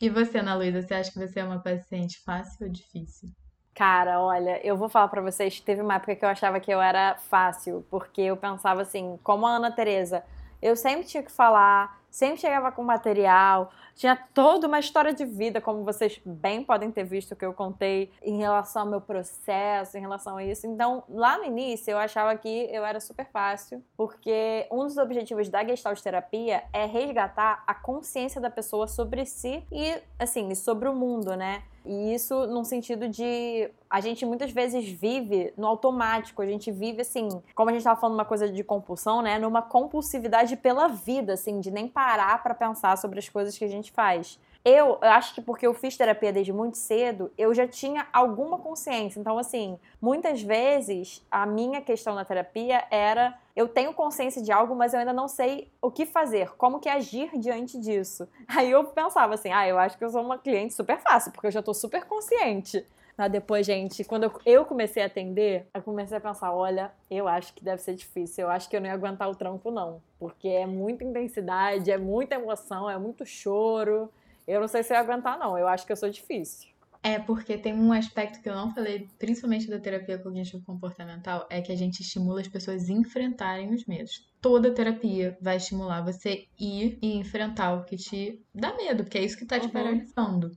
[0.00, 3.30] e você, Ana Luísa, você acha que você é uma paciente fácil ou difícil?
[3.74, 6.80] Cara, olha, eu vou falar para vocês teve uma época que eu achava que eu
[6.80, 10.24] era fácil, porque eu pensava assim, como a Ana Teresa,
[10.60, 15.60] eu sempre tinha que falar, sempre chegava com material, tinha toda uma história de vida,
[15.60, 20.00] como vocês bem podem ter visto que eu contei em relação ao meu processo, em
[20.00, 20.66] relação a isso.
[20.66, 25.48] Então, lá no início, eu achava que eu era super fácil, porque um dos objetivos
[25.48, 30.94] da Gestalt terapia é resgatar a consciência da pessoa sobre si e, assim, sobre o
[30.94, 31.62] mundo, né?
[31.84, 37.02] E isso num sentido de a gente muitas vezes vive no automático, a gente vive
[37.02, 41.32] assim, como a gente estava falando uma coisa de compulsão, né, numa compulsividade pela vida,
[41.32, 44.38] assim, de nem parar para pensar sobre as coisas que a gente faz.
[44.64, 48.58] Eu, eu acho que porque eu fiz terapia desde muito cedo, eu já tinha alguma
[48.58, 49.18] consciência.
[49.18, 54.72] Então, assim, muitas vezes a minha questão na terapia era eu tenho consciência de algo,
[54.76, 58.28] mas eu ainda não sei o que fazer, como que agir diante disso.
[58.46, 61.48] Aí eu pensava assim, ah, eu acho que eu sou uma cliente super fácil, porque
[61.48, 62.86] eu já tô super consciente.
[63.16, 67.52] Mas depois, gente, quando eu comecei a atender, eu comecei a pensar, olha, eu acho
[67.52, 70.46] que deve ser difícil, eu acho que eu não ia aguentar o trampo não, porque
[70.46, 74.08] é muita intensidade, é muita emoção, é muito choro,
[74.46, 75.58] eu não sei se eu ia aguentar, não.
[75.58, 76.68] Eu acho que eu sou difícil.
[77.02, 81.62] É, porque tem um aspecto que eu não falei, principalmente da terapia cognitivo comportamental, é
[81.62, 84.28] que a gente estimula as pessoas a enfrentarem os medos.
[84.40, 89.24] Toda terapia vai estimular você ir e enfrentar o que te dá medo, porque é
[89.24, 89.72] isso que tá te uhum.
[89.72, 90.50] paralisando.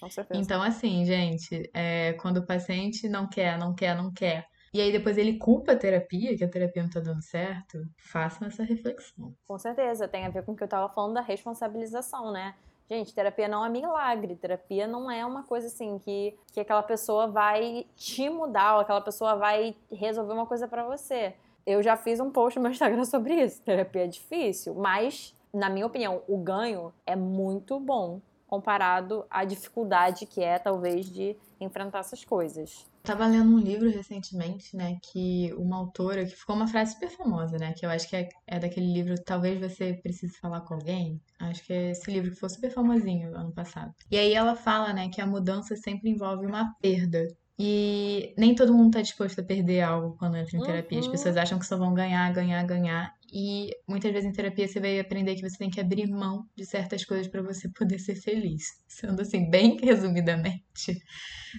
[0.00, 0.40] Com certeza.
[0.40, 4.90] Então, assim, gente, é, quando o paciente não quer, não quer, não quer, e aí
[4.90, 9.34] depois ele culpa a terapia, que a terapia não tá dando certo, façam essa reflexão.
[9.46, 12.54] Com certeza, tem a ver com o que eu tava falando da responsabilização, né?
[12.90, 14.36] Gente, terapia não é milagre.
[14.36, 19.00] Terapia não é uma coisa assim que, que aquela pessoa vai te mudar ou aquela
[19.00, 21.34] pessoa vai resolver uma coisa para você.
[21.64, 23.62] Eu já fiz um post no meu Instagram sobre isso.
[23.62, 28.20] Terapia é difícil, mas, na minha opinião, o ganho é muito bom
[28.52, 32.84] comparado à dificuldade que é, talvez, de enfrentar essas coisas.
[33.02, 37.56] Tava lendo um livro recentemente, né, que uma autora, que ficou uma frase super famosa,
[37.56, 41.18] né, que eu acho que é, é daquele livro Talvez Você Precise Falar com Alguém.
[41.40, 43.94] Acho que é esse livro que foi super famosinho ano passado.
[44.10, 47.26] E aí ela fala, né, que a mudança sempre envolve uma perda.
[47.58, 50.98] E nem todo mundo tá disposto a perder algo quando entra em terapia.
[50.98, 51.12] As uhum.
[51.12, 53.14] pessoas acham que só vão ganhar, ganhar, ganhar.
[53.32, 56.66] E muitas vezes em terapia você vai aprender que você tem que abrir mão de
[56.66, 58.62] certas coisas para você poder ser feliz.
[58.86, 61.00] Sendo assim, bem resumidamente,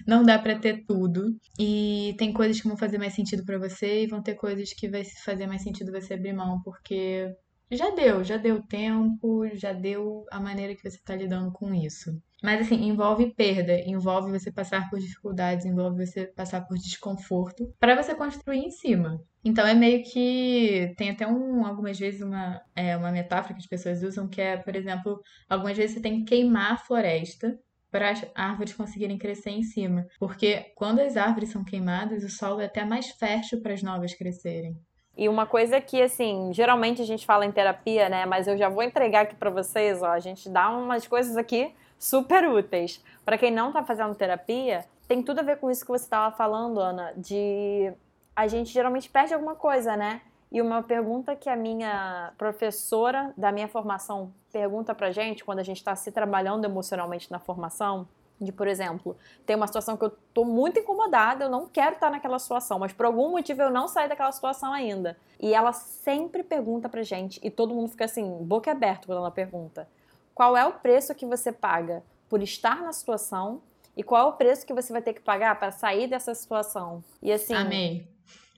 [0.06, 1.36] não dá para ter tudo.
[1.58, 4.88] E tem coisas que vão fazer mais sentido para você e vão ter coisas que
[4.88, 7.28] vai fazer mais sentido você abrir mão, porque
[7.72, 12.10] já deu, já deu tempo, já deu a maneira que você está lidando com isso.
[12.44, 17.96] Mas assim, envolve perda, envolve você passar por dificuldades, envolve você passar por desconforto para
[17.96, 19.18] você construir em cima.
[19.42, 23.66] Então é meio que tem até um, algumas vezes uma, é, uma metáfora que as
[23.66, 25.18] pessoas usam que é, por exemplo,
[25.48, 27.58] algumas vezes você tem que queimar a floresta
[27.90, 32.60] para as árvores conseguirem crescer em cima, porque quando as árvores são queimadas, o solo
[32.60, 34.76] é até mais fértil para as novas crescerem.
[35.16, 38.26] E uma coisa que, assim, geralmente a gente fala em terapia, né?
[38.26, 40.08] Mas eu já vou entregar aqui para vocês, ó.
[40.08, 41.72] A gente dá umas coisas aqui
[42.04, 43.02] super úteis.
[43.24, 46.34] Para quem não tá fazendo terapia, tem tudo a ver com isso que você estava
[46.36, 47.92] falando, Ana, de
[48.36, 50.20] a gente geralmente perde alguma coisa, né?
[50.52, 55.62] E uma pergunta que a minha professora da minha formação pergunta pra gente quando a
[55.62, 58.06] gente está se trabalhando emocionalmente na formação
[58.38, 62.10] de, por exemplo, tem uma situação que eu tô muito incomodada, eu não quero estar
[62.10, 65.16] naquela situação, mas por algum motivo eu não saí daquela situação ainda.
[65.40, 69.30] E ela sempre pergunta pra gente, e todo mundo fica assim, boca aberta quando ela
[69.30, 69.88] pergunta:
[70.34, 73.62] qual é o preço que você paga por estar na situação
[73.96, 77.02] e qual é o preço que você vai ter que pagar para sair dessa situação?
[77.22, 77.54] E assim.
[77.54, 78.08] Amei.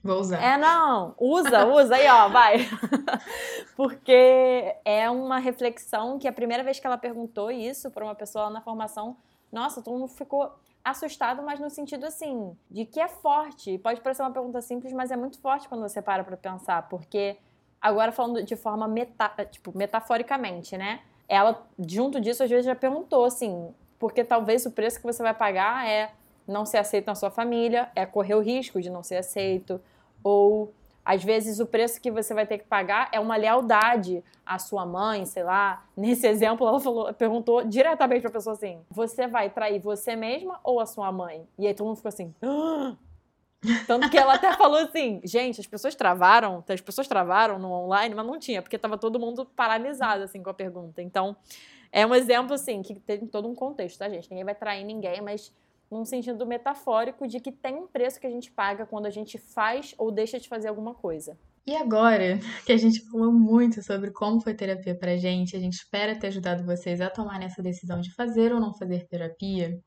[0.03, 0.41] Vou usar.
[0.41, 1.13] É, não.
[1.19, 2.57] Usa, usa aí, ó, vai.
[3.75, 8.45] Porque é uma reflexão que a primeira vez que ela perguntou isso para uma pessoa
[8.45, 9.17] lá na formação,
[9.51, 10.51] nossa, todo mundo ficou
[10.83, 13.77] assustado, mas no sentido assim, de que é forte.
[13.79, 17.37] Pode parecer uma pergunta simples, mas é muito forte quando você para para pensar, porque
[17.81, 21.01] agora falando de forma meta, tipo, metaforicamente, né?
[21.27, 25.33] Ela junto disso às vezes já perguntou assim, porque talvez o preço que você vai
[25.33, 26.11] pagar é
[26.47, 29.81] não ser aceito na sua família, é correr o risco de não ser aceito,
[30.23, 30.73] ou
[31.09, 34.85] Às vezes o preço que você vai ter que pagar é uma lealdade à sua
[34.85, 35.85] mãe, sei lá.
[35.95, 40.79] Nesse exemplo, ela falou, perguntou diretamente pra pessoa assim: você vai trair você mesma ou
[40.81, 41.47] a sua mãe?
[41.57, 42.33] E aí todo mundo ficou assim.
[42.41, 42.93] "Ah!"
[43.85, 48.13] Tanto que ela até falou assim, gente, as pessoas travaram, as pessoas travaram no online,
[48.15, 51.01] mas não tinha, porque tava todo mundo paralisado, assim, com a pergunta.
[51.01, 51.35] Então,
[51.91, 54.29] é um exemplo, assim, que tem todo um contexto, tá, gente?
[54.29, 55.53] Ninguém vai trair ninguém, mas
[55.89, 59.37] num sentido metafórico de que tem um preço que a gente paga quando a gente
[59.37, 61.37] faz ou deixa de fazer alguma coisa.
[61.65, 65.73] E agora que a gente falou muito sobre como foi terapia pra gente, a gente
[65.73, 69.77] espera ter ajudado vocês a tomar essa decisão de fazer ou não fazer terapia,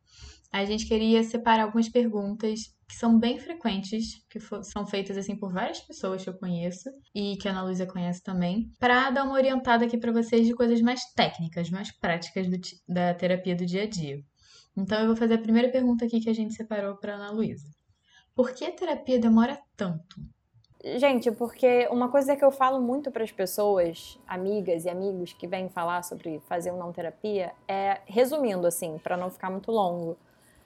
[0.53, 5.53] a gente queria separar algumas perguntas que são bem frequentes, que são feitas assim por
[5.53, 9.35] várias pessoas que eu conheço e que a Ana Luísa conhece também, para dar uma
[9.35, 13.85] orientada aqui para vocês de coisas mais técnicas, mais práticas do da terapia do dia
[13.85, 14.21] a dia.
[14.77, 17.69] Então eu vou fazer a primeira pergunta aqui que a gente separou para Ana Luísa.
[18.35, 20.17] Por que a terapia demora tanto?
[20.83, 25.47] Gente, porque uma coisa que eu falo muito para as pessoas, amigas e amigos que
[25.47, 30.17] vêm falar sobre fazer ou não terapia, é resumindo assim, para não ficar muito longo.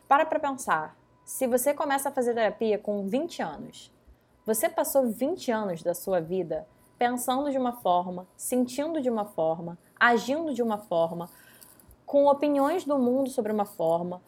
[0.08, 0.96] Para para pensar.
[1.24, 3.90] Se você começa a fazer terapia com 20 anos,
[4.44, 6.66] você passou 20 anos da sua vida
[6.98, 11.30] pensando de uma forma, sentindo de uma forma, agindo de uma forma,
[12.04, 14.20] com opiniões do mundo sobre uma forma,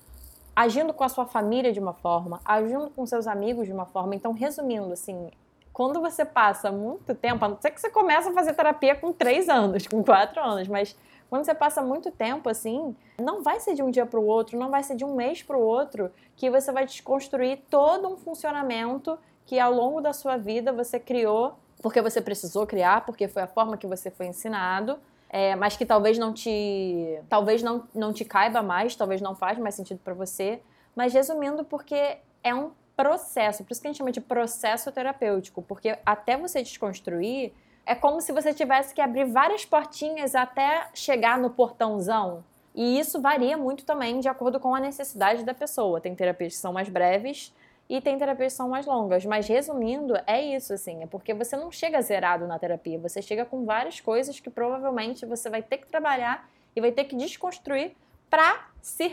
[0.55, 4.15] agindo com a sua família de uma forma, agindo com seus amigos de uma forma.
[4.15, 5.31] Então, resumindo, assim,
[5.73, 9.13] quando você passa muito tempo, a não ser que você começa a fazer terapia com
[9.13, 10.97] três anos, com quatro anos, mas
[11.29, 14.59] quando você passa muito tempo assim, não vai ser de um dia para o outro,
[14.59, 18.17] não vai ser de um mês para o outro que você vai desconstruir todo um
[18.17, 23.43] funcionamento que ao longo da sua vida você criou porque você precisou criar, porque foi
[23.43, 24.99] a forma que você foi ensinado.
[25.29, 29.59] É, mas que talvez não te talvez não, não te caiba mais, talvez não faz
[29.59, 30.61] mais sentido para você.
[30.95, 35.61] Mas resumindo, porque é um processo, por isso que a gente chama de processo terapêutico,
[35.63, 37.53] porque até você desconstruir,
[37.87, 42.45] é como se você tivesse que abrir várias portinhas até chegar no portãozão.
[42.75, 46.01] E isso varia muito também de acordo com a necessidade da pessoa.
[46.01, 47.55] Tem terapias que são mais breves
[47.89, 49.25] e tem terapias que são mais longas.
[49.25, 53.45] Mas resumindo, é isso, assim, é porque você não chega zerado na terapia, você chega
[53.45, 57.97] com várias coisas que provavelmente você vai ter que trabalhar e vai ter que desconstruir
[58.29, 59.07] para se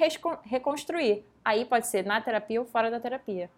[0.43, 1.24] reconstruir.
[1.45, 3.51] Aí pode ser na terapia ou fora da terapia.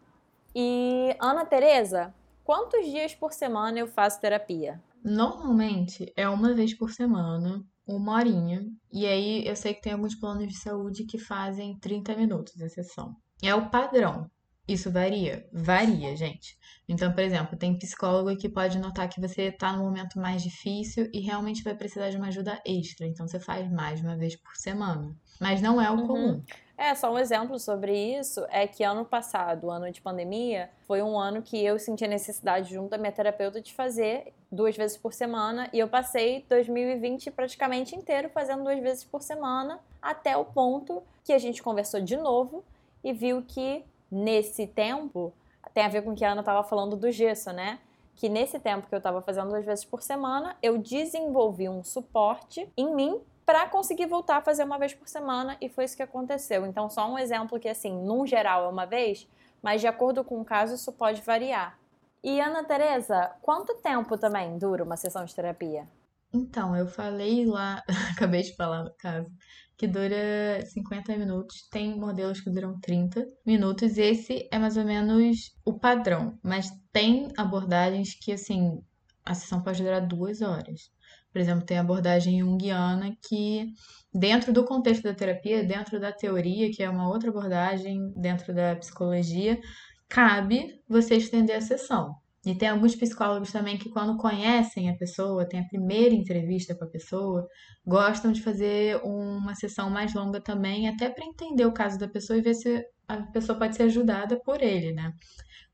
[0.54, 2.14] E Ana Teresa,
[2.44, 4.80] quantos dias por semana eu faço terapia?
[5.06, 8.66] Normalmente é uma vez por semana, uma horinha.
[8.92, 12.68] E aí eu sei que tem alguns planos de saúde que fazem 30 minutos a
[12.68, 13.16] sessão.
[13.40, 14.28] É o padrão.
[14.68, 15.48] Isso varia?
[15.54, 16.58] Varia, gente.
[16.90, 21.08] Então, por exemplo, tem psicólogo que pode notar que você está num momento mais difícil
[21.14, 23.06] e realmente vai precisar de uma ajuda extra.
[23.06, 25.16] Então, você faz mais uma vez por semana.
[25.40, 26.44] Mas não é o Uhum.
[26.78, 31.18] É, só um exemplo sobre isso é que ano passado, ano de pandemia, foi um
[31.18, 35.14] ano que eu senti a necessidade, junto da minha terapeuta, de fazer duas vezes por
[35.14, 35.70] semana.
[35.72, 41.32] E eu passei 2020 praticamente inteiro fazendo duas vezes por semana, até o ponto que
[41.32, 42.64] a gente conversou de novo
[43.02, 45.34] e viu que nesse tempo,
[45.74, 47.80] tem a ver com o que a Ana estava falando do gesso, né?
[48.16, 52.68] Que nesse tempo que eu estava fazendo duas vezes por semana, eu desenvolvi um suporte
[52.78, 56.04] em mim para conseguir voltar a fazer uma vez por semana e foi isso que
[56.04, 56.66] aconteceu.
[56.66, 59.28] Então, só um exemplo que, assim, num geral é uma vez,
[59.62, 61.78] mas de acordo com o caso isso pode variar.
[62.24, 65.88] E Ana Teresa, quanto tempo também dura uma sessão de terapia?
[66.34, 69.30] Então, eu falei lá, acabei de falar no caso,
[69.78, 71.68] que dura 50 minutos.
[71.70, 73.98] Tem modelos que duram 30 minutos.
[73.98, 76.38] Esse é mais ou menos o padrão.
[76.42, 78.82] Mas tem abordagens que, assim,
[79.24, 80.90] a sessão pode durar duas horas.
[81.36, 83.66] Por exemplo, tem a abordagem junguiana que,
[84.14, 88.74] dentro do contexto da terapia, dentro da teoria, que é uma outra abordagem dentro da
[88.78, 89.60] psicologia,
[90.08, 92.16] cabe você estender a sessão.
[92.46, 96.86] E tem alguns psicólogos também que, quando conhecem a pessoa, tem a primeira entrevista com
[96.86, 97.46] a pessoa,
[97.86, 102.40] gostam de fazer uma sessão mais longa também, até para entender o caso da pessoa
[102.40, 105.12] e ver se a pessoa pode ser ajudada por ele, né?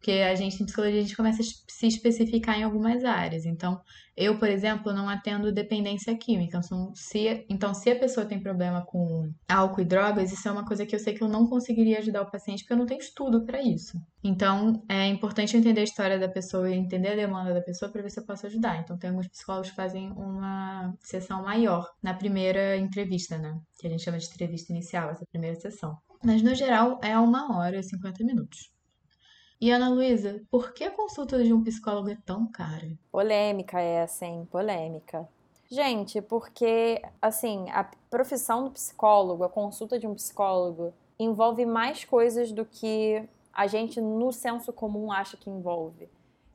[0.01, 3.45] Porque a gente, em psicologia, a gente começa a se especificar em algumas áreas.
[3.45, 3.79] Então,
[4.17, 6.59] eu, por exemplo, não atendo dependência química.
[6.63, 10.65] Então se, então, se a pessoa tem problema com álcool e drogas, isso é uma
[10.65, 12.99] coisa que eu sei que eu não conseguiria ajudar o paciente porque eu não tenho
[12.99, 13.95] estudo para isso.
[14.23, 18.01] Então, é importante entender a história da pessoa e entender a demanda da pessoa para
[18.01, 18.79] ver se eu posso ajudar.
[18.79, 23.55] Então, tem alguns psicólogos que fazem uma sessão maior na primeira entrevista, né?
[23.79, 25.95] Que a gente chama de entrevista inicial, essa primeira sessão.
[26.23, 28.71] Mas, no geral, é uma hora e 50 minutos.
[29.61, 32.97] E Ana Luísa, por que a consulta de um psicólogo é tão cara?
[33.11, 34.47] Polêmica essa, hein?
[34.49, 35.29] Polêmica.
[35.69, 42.51] Gente, porque, assim, a profissão do psicólogo, a consulta de um psicólogo, envolve mais coisas
[42.51, 46.09] do que a gente, no senso comum, acha que envolve.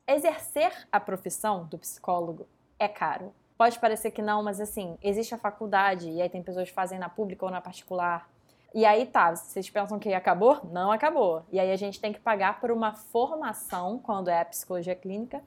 [0.05, 2.45] exercer a profissão do psicólogo
[2.77, 3.33] é caro.
[3.57, 6.99] Pode parecer que não, mas assim, existe a faculdade, e aí tem pessoas que fazem
[6.99, 8.29] na pública ou na particular.
[8.73, 10.59] E aí tá, vocês pensam que acabou?
[10.71, 11.43] Não acabou.
[11.51, 15.41] E aí a gente tem que pagar por uma formação quando é psicologia clínica.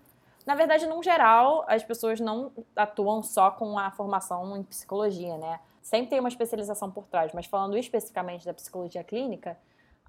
[0.47, 5.61] Na verdade, no geral, as pessoas não atuam só com a formação em psicologia, né?
[5.83, 9.59] Sempre tem uma especialização por trás, mas falando especificamente da psicologia clínica,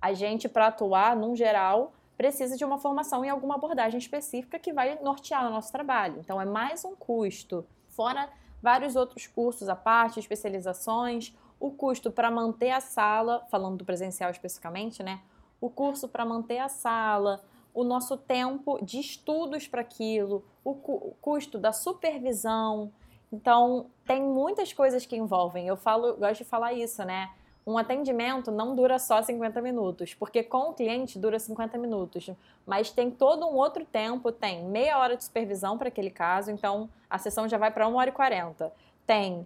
[0.01, 4.73] a gente, para atuar, num geral, precisa de uma formação em alguma abordagem específica que
[4.73, 6.19] vai nortear o nosso trabalho.
[6.19, 8.29] Então, é mais um custo, fora
[8.61, 14.31] vários outros cursos à parte, especializações, o custo para manter a sala, falando do presencial
[14.31, 15.21] especificamente, né?
[15.61, 20.93] O curso para manter a sala, o nosso tempo de estudos para aquilo, o, cu
[20.93, 22.91] o custo da supervisão.
[23.31, 25.67] Então, tem muitas coisas que envolvem.
[25.67, 27.29] Eu falo, gosto de falar isso, né?
[27.65, 32.31] um atendimento não dura só 50 minutos, porque com o cliente dura 50 minutos,
[32.65, 36.89] mas tem todo um outro tempo, tem meia hora de supervisão para aquele caso, então
[37.07, 38.73] a sessão já vai para 1 hora e 40.
[39.05, 39.45] Tem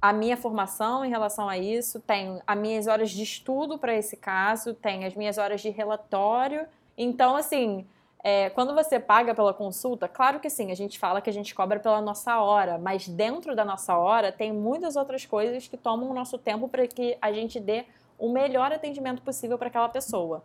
[0.00, 4.16] a minha formação em relação a isso, tem as minhas horas de estudo para esse
[4.16, 6.66] caso, tem as minhas horas de relatório.
[6.96, 7.86] Então, assim,
[8.22, 11.54] é, quando você paga pela consulta, claro que sim, a gente fala que a gente
[11.54, 16.10] cobra pela nossa hora, mas dentro da nossa hora tem muitas outras coisas que tomam
[16.10, 17.84] o nosso tempo para que a gente dê
[18.18, 20.42] o melhor atendimento possível para aquela pessoa.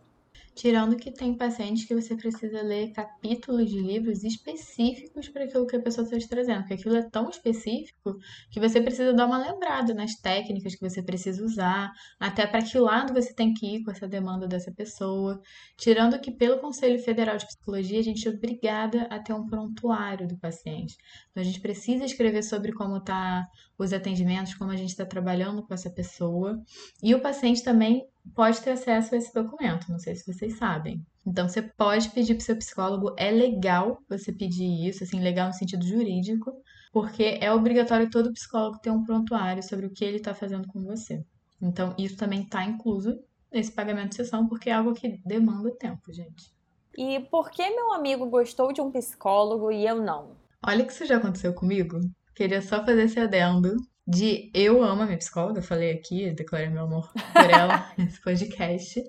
[0.54, 5.78] Tirando que tem pacientes que você precisa ler capítulos de livros específicos para aquilo que
[5.78, 8.18] a pessoa está te trazendo, porque aquilo é tão específico
[8.50, 12.78] que você precisa dar uma lembrada nas técnicas que você precisa usar, até para que
[12.78, 15.42] lado você tem que ir com essa demanda dessa pessoa.
[15.78, 20.28] Tirando que pelo Conselho Federal de Psicologia a gente é obrigada a ter um prontuário
[20.28, 20.96] do paciente.
[21.32, 23.48] Então a gente precisa escrever sobre como tá
[23.78, 26.62] os atendimentos, como a gente está trabalhando com essa pessoa.
[27.02, 28.06] E o paciente também
[28.36, 31.06] pode ter acesso a esse documento, não sei se vocês sabem.
[31.26, 35.48] Então você pode pedir para o seu psicólogo, é legal você pedir isso, assim, legal
[35.48, 36.52] no sentido jurídico,
[36.92, 40.82] porque é obrigatório todo psicólogo ter um prontuário sobre o que ele está fazendo com
[40.82, 41.24] você.
[41.62, 43.20] Então isso também está incluso
[43.52, 46.52] nesse pagamento de sessão, porque é algo que demanda tempo, gente.
[46.98, 50.36] E por que meu amigo gostou de um psicólogo e eu não?
[50.66, 52.00] Olha que isso já aconteceu comigo.
[52.36, 53.76] Queria só fazer esse adendo
[54.12, 59.02] de eu amo a minha psicóloga, falei aqui, declarei meu amor por ela nesse podcast,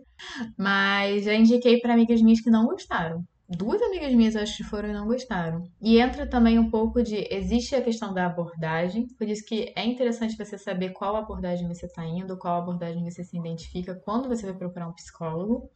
[0.57, 3.25] mas já indiquei para amigas minhas que não gostaram.
[3.49, 5.65] Duas amigas minhas acho que foram e não gostaram.
[5.83, 9.85] E entra também um pouco de existe a questão da abordagem, por isso que é
[9.85, 14.47] interessante você saber qual abordagem você está indo, qual abordagem você se identifica quando você
[14.47, 15.69] vai procurar um psicólogo.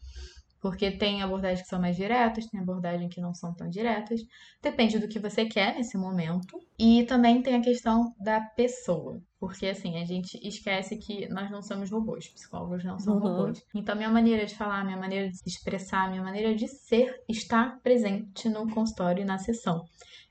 [0.66, 4.20] Porque tem abordagens que são mais diretas, tem abordagens que não são tão diretas.
[4.60, 6.58] Depende do que você quer nesse momento.
[6.76, 9.22] E também tem a questão da pessoa.
[9.38, 13.20] Porque, assim, a gente esquece que nós não somos robôs, psicólogos não são uhum.
[13.20, 13.62] robôs.
[13.72, 17.78] Então, minha maneira de falar, minha maneira de se expressar, minha maneira de ser está
[17.80, 19.84] presente no consultório e na sessão.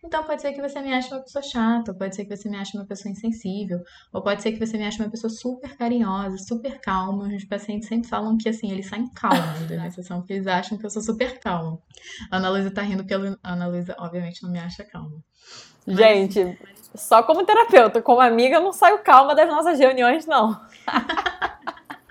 [0.05, 2.57] Então, pode ser que você me ache uma pessoa chata, pode ser que você me
[2.57, 3.79] ache uma pessoa insensível,
[4.13, 7.27] ou pode ser que você me ache uma pessoa super carinhosa, super calma.
[7.35, 10.77] Os pacientes sempre falam que, assim, eles saem calmos da minha sessão, porque eles acham
[10.77, 11.79] que eu sou super calma.
[12.29, 15.17] A Ana Luísa tá rindo porque a Ana Luísa, obviamente, não me acha calma.
[15.87, 16.57] Mas, Gente,
[16.93, 20.61] só como terapeuta, como amiga, eu não saio calma das nossas reuniões, não.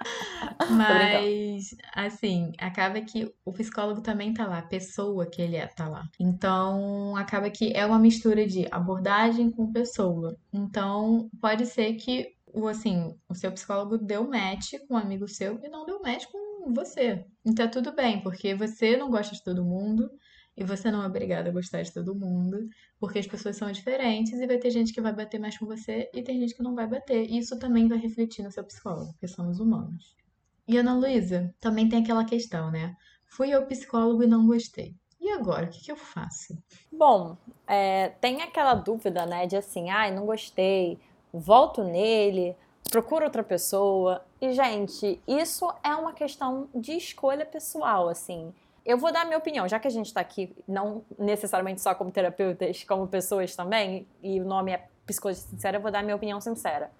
[0.71, 5.89] Mas, assim, acaba que o psicólogo também tá lá, a pessoa que ele é tá
[5.89, 6.09] lá.
[6.21, 10.37] Então, acaba que é uma mistura de abordagem com pessoa.
[10.53, 15.59] Então, pode ser que o assim, o seu psicólogo deu match com um amigo seu
[15.63, 17.25] e não deu match com você.
[17.45, 20.11] Então, tudo bem, porque você não gosta de todo mundo.
[20.57, 22.69] E você não é obrigada a gostar de todo mundo,
[23.05, 26.09] porque as pessoas são diferentes e vai ter gente que vai bater mais com você
[26.15, 27.29] e tem gente que não vai bater.
[27.29, 30.17] E isso também vai refletir no seu psicólogo, porque somos humanos.
[30.67, 32.97] E Ana Luísa, também tem aquela questão, né?
[33.27, 34.95] Fui ao psicólogo e não gostei.
[35.21, 36.57] E agora, o que, que eu faço?
[36.91, 37.37] Bom,
[37.67, 39.47] é, tem aquela dúvida, né?
[39.47, 40.99] De assim, ai, não gostei,
[41.31, 42.57] volto nele,
[42.91, 44.25] procuro outra pessoa.
[44.41, 48.51] E, gente, isso é uma questão de escolha pessoal, assim.
[48.85, 52.11] Eu vou dar minha opinião, já que a gente está aqui, não necessariamente só como
[52.11, 56.41] terapeutas, como pessoas também, e o nome é Psicologia Sincera, eu vou dar minha opinião
[56.41, 56.91] sincera.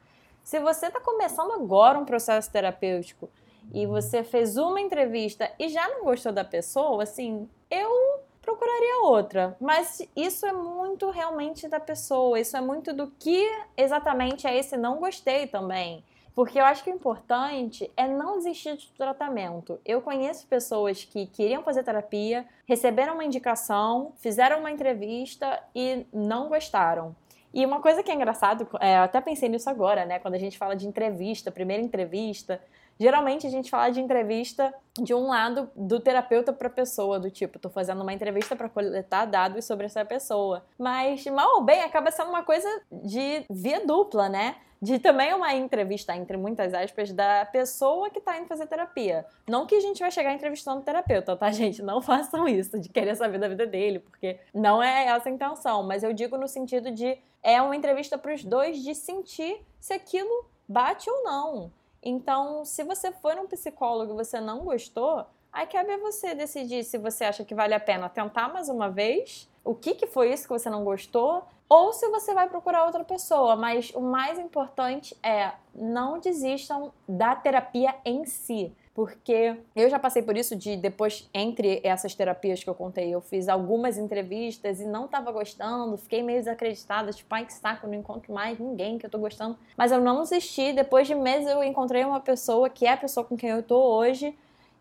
[0.43, 3.31] Se você está começando agora um processo terapêutico
[3.73, 9.57] e você fez uma entrevista e já não gostou da pessoa, assim, eu procuraria outra.
[9.61, 14.77] Mas isso é muito realmente da pessoa, isso é muito do que exatamente é esse
[14.77, 16.05] não gostei também.
[16.35, 19.79] Porque eu acho que o importante é não desistir do tratamento.
[19.85, 26.49] Eu conheço pessoas que queriam fazer terapia, receberam uma indicação, fizeram uma entrevista e não
[26.49, 27.15] gostaram.
[27.53, 30.19] E uma coisa que é engraçado, é, eu até pensei nisso agora, né?
[30.19, 32.61] Quando a gente fala de entrevista, primeira entrevista,
[32.99, 37.31] Geralmente a gente fala de entrevista de um lado do terapeuta para a pessoa, do
[37.31, 40.65] tipo, tô fazendo uma entrevista para coletar dados sobre essa pessoa.
[40.79, 44.57] Mas mal ou bem acaba sendo uma coisa de via dupla, né?
[44.85, 49.25] de também uma entrevista, entre muitas aspas, da pessoa que está indo fazer terapia.
[49.49, 51.83] Não que a gente vai chegar entrevistando o terapeuta, tá, gente?
[51.83, 55.83] Não façam isso, de querer saber da vida dele, porque não é essa a intenção.
[55.83, 59.95] Mas eu digo no sentido de é uma entrevista para os dois de sentir se
[59.95, 61.73] aquilo bate ou não.
[62.05, 66.85] Então, se você for um psicólogo e você não gostou, aí cabe a você decidir
[66.85, 70.31] se você acha que vale a pena tentar mais uma vez, o que, que foi
[70.31, 73.57] isso que você não gostou, ou se você vai procurar outra pessoa.
[73.57, 78.77] Mas o mais importante é não desistam da terapia em si.
[78.95, 83.21] Porque eu já passei por isso de depois, entre essas terapias que eu contei, eu
[83.21, 87.95] fiz algumas entrevistas e não estava gostando, fiquei meio desacreditada, tipo, ai que saco, não
[87.95, 89.59] encontro mais ninguém que eu tô gostando.
[89.77, 93.25] Mas eu não desisti, depois de meses eu encontrei uma pessoa que é a pessoa
[93.25, 94.33] com quem eu tô hoje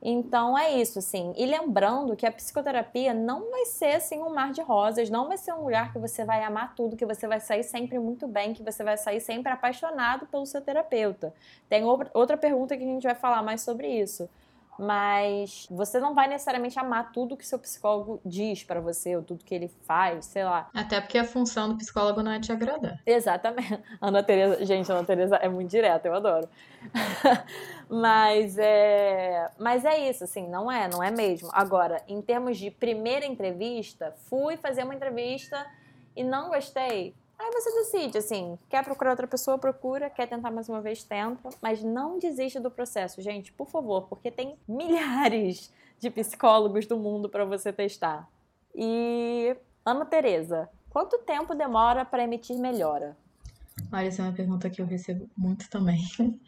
[0.06, 1.34] então é isso, assim.
[1.38, 5.38] E lembrando que a psicoterapia não vai ser assim um mar de rosas, não vai
[5.38, 8.54] ser um lugar que você vai amar tudo, que você vai sair sempre muito bem,
[8.54, 11.34] que você vai sair sempre apaixonado pelo seu terapeuta.
[11.70, 14.30] Tem outra pergunta que a gente vai falar mais sobre isso
[14.78, 19.44] mas você não vai necessariamente amar tudo que seu psicólogo diz para você, ou tudo
[19.44, 20.70] que ele faz, sei lá.
[20.74, 23.00] Até porque a função do psicólogo não é te agradar.
[23.06, 23.80] Exatamente.
[24.02, 26.48] Ana Teresa, gente, Ana Teresa é muito direta, eu adoro.
[27.90, 31.50] mas é, mas é isso, assim, não é, não é mesmo.
[31.54, 35.66] Agora, em termos de primeira entrevista, fui fazer uma entrevista
[36.16, 37.16] e não gostei.
[37.38, 41.50] Aí você decide, assim, quer procurar outra pessoa, procura, quer tentar mais uma vez, tenta,
[41.62, 47.30] mas não desista do processo, gente, por favor, porque tem milhares de psicólogos do mundo
[47.30, 48.30] para você testar.
[48.76, 49.56] E
[49.86, 53.16] Ana Teresa, quanto tempo demora para emitir melhora?
[53.92, 56.02] Olha, essa é uma pergunta que eu recebo muito também.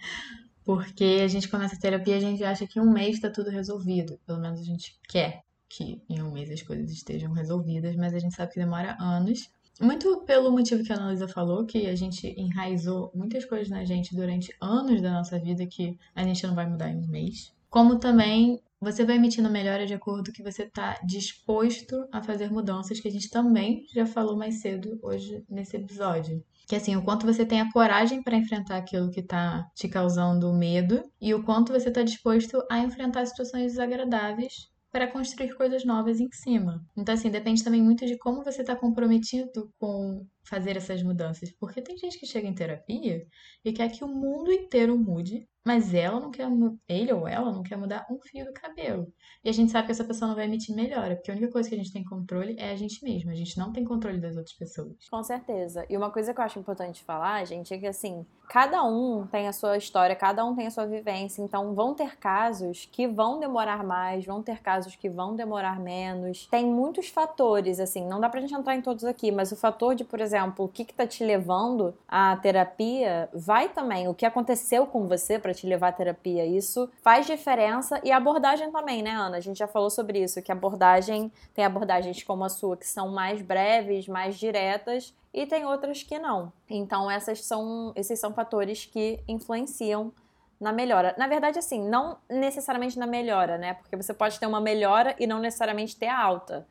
[0.64, 3.52] Porque a gente começa a terapia a gente acha que em um mês está tudo
[3.52, 4.20] resolvido.
[4.26, 8.20] Pelo menos a gente quer que em um mês as coisas estejam resolvidas, mas a
[8.20, 9.52] gente sabe que demora anos.
[9.80, 14.16] Muito pelo motivo que a Analisa falou, que a gente enraizou muitas coisas na gente
[14.16, 17.54] durante anos da nossa vida que a gente não vai mudar em um mês.
[17.70, 22.52] Como também você vai emitindo melhora de acordo com que você está disposto a fazer
[22.52, 26.44] mudanças, que a gente também já falou mais cedo hoje nesse episódio.
[26.68, 30.54] Que assim, o quanto você tem a coragem para enfrentar aquilo que está te causando
[30.54, 36.22] medo e o quanto você está disposto a enfrentar situações desagradáveis para construir coisas novas
[36.22, 36.82] em cima.
[36.96, 41.52] Então, assim, depende também muito de como você está comprometido com fazer essas mudanças.
[41.52, 43.26] Porque tem gente que chega em terapia
[43.64, 46.48] e quer que o mundo inteiro mude mas ela não quer,
[46.88, 49.12] ele ou ela não quer mudar um fio do cabelo.
[49.44, 51.68] E a gente sabe que essa pessoa não vai emitir melhora, porque a única coisa
[51.68, 53.32] que a gente tem controle é a gente mesma.
[53.32, 54.94] A gente não tem controle das outras pessoas.
[55.10, 55.84] Com certeza.
[55.90, 59.48] E uma coisa que eu acho importante falar, gente, é que assim, cada um tem
[59.48, 61.42] a sua história, cada um tem a sua vivência.
[61.42, 66.46] Então vão ter casos que vão demorar mais, vão ter casos que vão demorar menos.
[66.46, 69.96] Tem muitos fatores, assim, não dá pra gente entrar em todos aqui, mas o fator
[69.96, 74.08] de, por exemplo, o que, que tá te levando à terapia vai também.
[74.08, 76.46] O que aconteceu com você para te levar à terapia.
[76.46, 79.38] Isso faz diferença e a abordagem também, né, Ana?
[79.38, 83.10] A gente já falou sobre isso, que abordagem tem abordagens como a sua que são
[83.10, 86.52] mais breves, mais diretas e tem outras que não.
[86.70, 90.12] Então, essas são, esses são fatores que influenciam
[90.60, 91.14] na melhora.
[91.18, 93.74] Na verdade, assim, não necessariamente na melhora, né?
[93.74, 96.66] Porque você pode ter uma melhora e não necessariamente ter a alta.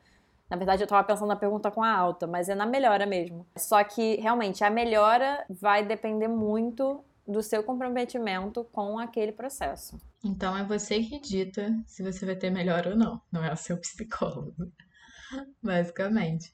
[0.49, 3.47] Na verdade, eu estava pensando na pergunta com a alta, mas é na melhora mesmo.
[3.57, 9.99] Só que, realmente, a melhora vai depender muito do seu comprometimento com aquele processo.
[10.23, 13.57] Então é você que dita se você vai ter melhor ou não, não é o
[13.57, 14.71] seu psicólogo,
[15.61, 16.53] basicamente.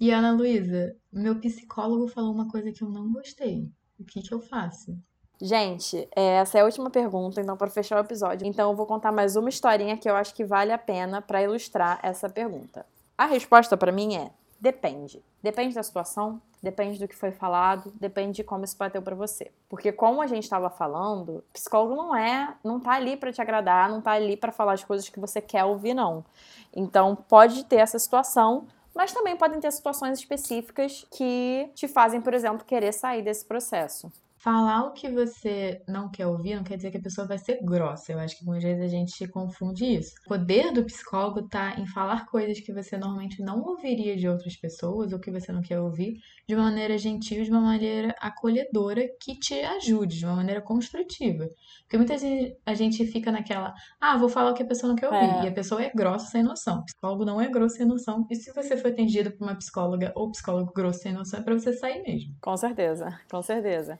[0.00, 3.68] E Ana Luísa, meu psicólogo falou uma coisa que eu não gostei.
[3.98, 4.96] O que, que eu faço?
[5.40, 8.46] Gente, essa é a última pergunta, então, para fechar o episódio.
[8.46, 11.42] Então, eu vou contar mais uma historinha que eu acho que vale a pena para
[11.42, 12.86] ilustrar essa pergunta.
[13.18, 15.20] A resposta para mim é: depende.
[15.42, 19.50] Depende da situação, depende do que foi falado, depende de como isso bateu para você.
[19.68, 23.90] Porque como a gente estava falando, psicólogo não é, não tá ali para te agradar,
[23.90, 26.24] não tá ali para falar as coisas que você quer ouvir não.
[26.72, 32.34] Então pode ter essa situação, mas também podem ter situações específicas que te fazem, por
[32.34, 34.12] exemplo, querer sair desse processo.
[34.38, 37.58] Falar o que você não quer ouvir não quer dizer que a pessoa vai ser
[37.60, 38.12] grossa.
[38.12, 40.14] Eu acho que muitas vezes a gente confunde isso.
[40.26, 44.56] O poder do psicólogo está em falar coisas que você normalmente não ouviria de outras
[44.56, 49.02] pessoas ou que você não quer ouvir de uma maneira gentil, de uma maneira acolhedora
[49.20, 51.48] que te ajude, de uma maneira construtiva.
[51.82, 54.96] Porque muitas vezes a gente fica naquela, ah, vou falar o que a pessoa não
[54.96, 55.40] quer ouvir.
[55.40, 55.44] É.
[55.44, 56.78] E a pessoa é grossa sem noção.
[56.78, 58.24] O psicólogo não é grosso sem noção.
[58.30, 61.54] E se você for atendido por uma psicóloga ou psicólogo grosso sem noção, é para
[61.54, 62.34] você sair mesmo.
[62.40, 63.98] Com certeza, com certeza.